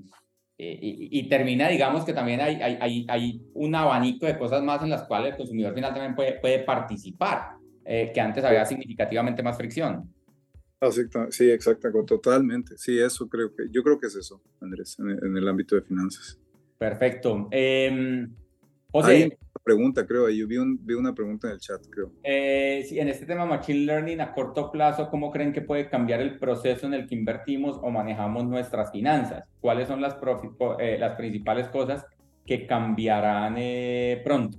[0.58, 4.88] y, y, termina, digamos que también hay, hay, hay, un abanico de cosas más en
[4.88, 7.56] las cuales el consumidor final también puede, puede participar
[7.86, 10.12] eh, que antes había significativamente más fricción.
[11.30, 12.76] Sí, exacto, totalmente.
[12.76, 15.82] Sí, eso creo que, yo creo que es eso, Andrés, en, en el ámbito de
[15.82, 16.38] finanzas.
[16.78, 17.48] Perfecto.
[17.50, 18.26] Eh,
[18.92, 19.12] José.
[19.12, 22.12] Hay una pregunta, creo, yo vi, un, vi, una pregunta en el chat, creo.
[22.22, 26.20] Eh, sí, en este tema Machine Learning a corto plazo, ¿cómo creen que puede cambiar
[26.20, 29.44] el proceso en el que invertimos o manejamos nuestras finanzas?
[29.60, 30.16] ¿Cuáles son las,
[30.78, 32.04] eh, las principales cosas
[32.44, 34.58] que cambiarán eh, pronto?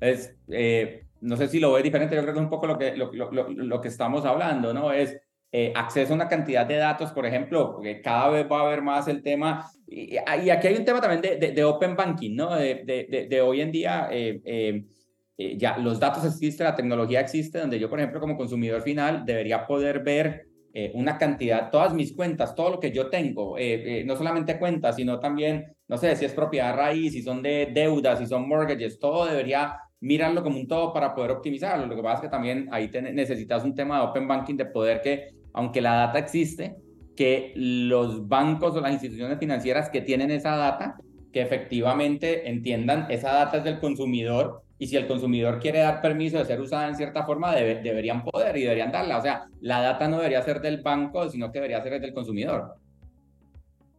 [0.00, 2.78] Es, eh, no sé si lo ve diferente, yo creo que es un poco lo
[2.78, 4.92] que, lo, lo, lo que estamos hablando, ¿no?
[4.92, 5.16] Es
[5.52, 8.82] eh, acceso a una cantidad de datos, por ejemplo, porque cada vez va a haber
[8.82, 12.34] más el tema, y, y aquí hay un tema también de, de, de Open Banking,
[12.36, 12.54] ¿no?
[12.54, 17.78] De, de, hoy en día, eh, eh, ya los datos existen, la tecnología existe, donde
[17.78, 20.46] yo, por ejemplo, como consumidor final, debería poder ver
[20.92, 23.56] una cantidad, todas mis cuentas, todo lo que yo tengo,
[24.04, 28.18] no solamente cuentas, sino también, no sé, si es propiedad raíz, si son de deudas,
[28.18, 31.86] si son mortgages, todo debería mirarlo como un todo para poder optimizarlo.
[31.86, 34.66] Lo que pasa es que también ahí te necesitas un tema de open banking de
[34.66, 36.76] poder que, aunque la data existe,
[37.16, 40.96] que los bancos o las instituciones financieras que tienen esa data,
[41.32, 46.36] que efectivamente entiendan esa data es del consumidor y si el consumidor quiere dar permiso
[46.36, 49.16] de ser usada en cierta forma, debe, deberían poder y deberían darla.
[49.18, 52.74] O sea, la data no debería ser del banco, sino que debería ser del consumidor.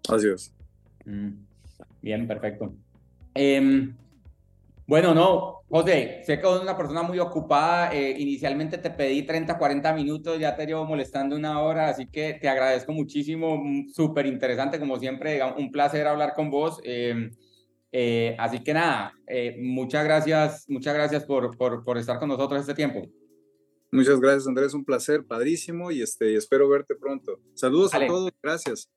[0.08, 0.54] Así es.
[1.06, 1.32] Mm,
[2.02, 2.74] bien, perfecto.
[3.34, 3.90] Eh,
[4.88, 7.94] bueno, no, José, sé que eres una persona muy ocupada.
[7.94, 12.36] Eh, inicialmente te pedí 30, 40 minutos, ya te llevo molestando una hora, así que
[12.42, 16.80] te agradezco muchísimo, mm, súper interesante, como siempre, un placer hablar con vos.
[16.84, 17.30] Eh,
[17.92, 22.62] eh, así que nada, eh, muchas gracias, muchas gracias por, por, por, estar con nosotros
[22.62, 23.08] este tiempo.
[23.92, 27.40] Muchas gracias, Andrés, un placer, padrísimo, y este, espero verte pronto.
[27.54, 28.90] Saludos a todos, gracias.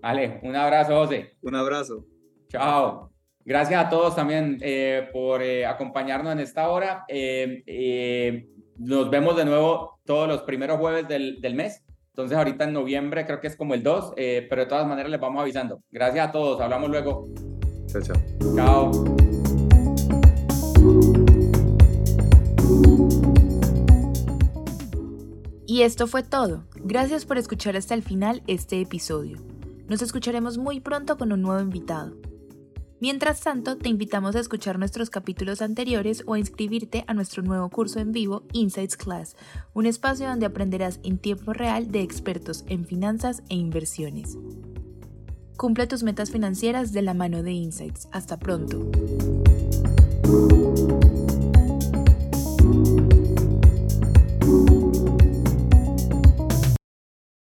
[0.00, 1.36] Vale, un abrazo, José.
[1.42, 2.06] Un abrazo.
[2.48, 3.15] Chao.
[3.46, 7.04] Gracias a todos también eh, por eh, acompañarnos en esta hora.
[7.06, 11.84] Eh, eh, nos vemos de nuevo todos los primeros jueves del, del, mes.
[12.08, 15.12] Entonces ahorita en noviembre creo que es como el 2, eh, pero de todas maneras
[15.12, 15.80] les vamos avisando.
[15.92, 16.60] Gracias a todos.
[16.60, 17.28] Hablamos luego.
[17.86, 18.16] Chao, chao.
[18.56, 18.90] Chao.
[25.68, 26.64] Y esto fue todo.
[26.74, 29.38] Gracias por escuchar hasta el final este episodio.
[29.86, 32.16] Nos escucharemos muy pronto con un nuevo invitado.
[32.98, 37.68] Mientras tanto, te invitamos a escuchar nuestros capítulos anteriores o a inscribirte a nuestro nuevo
[37.68, 39.36] curso en vivo Insights Class,
[39.74, 44.38] un espacio donde aprenderás en tiempo real de expertos en finanzas e inversiones.
[45.58, 48.08] Cumple tus metas financieras de la mano de Insights.
[48.12, 48.90] Hasta pronto.